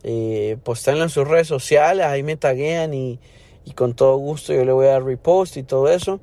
[0.03, 3.19] eh, en sus redes sociales, ahí me taguean y,
[3.75, 6.19] con todo gusto yo le voy a dar repost y todo eso.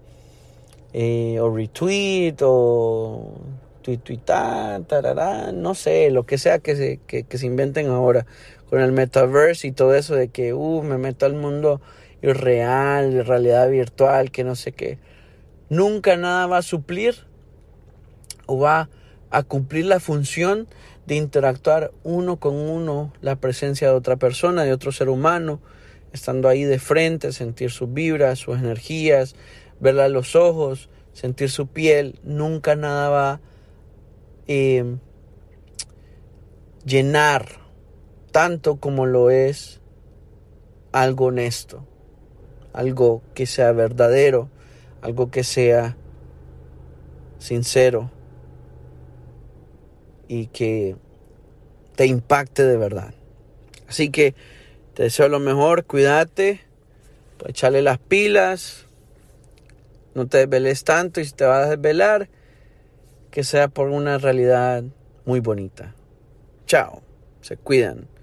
[0.95, 3.35] Eh, o retweet o
[3.82, 8.26] tweet, tarará, no sé, lo que sea que se, que, se inventen ahora
[8.70, 11.80] con el metaverse y todo eso de que uh, me meto al mundo
[12.31, 14.99] irreal, realidad virtual, que no sé qué.
[15.68, 17.14] Nunca nada va a suplir
[18.47, 18.89] o va
[19.31, 20.68] a cumplir la función
[21.07, 25.61] de interactuar uno con uno, la presencia de otra persona, de otro ser humano,
[26.12, 29.35] estando ahí de frente, sentir sus vibras, sus energías,
[29.81, 33.41] verla a los ojos, sentir su piel, nunca nada va a
[34.47, 34.99] em,
[36.85, 37.47] llenar
[38.31, 39.81] tanto como lo es
[40.93, 41.87] algo honesto,
[42.75, 44.51] algo que sea verdadero,
[45.01, 45.97] algo que sea
[47.39, 48.11] sincero,
[50.29, 50.97] y que
[51.97, 53.14] te impacte de verdad.
[53.89, 54.35] Así que
[54.95, 56.61] te deseo lo mejor, cuídate,
[57.39, 58.87] pues echarle las pilas,
[60.14, 62.29] no te desveles tanto y si te vas a desvelar,
[63.31, 64.85] que sea por una realidad
[65.25, 65.95] muy bonita.
[66.66, 67.03] Chao,
[67.41, 68.14] se cuidan.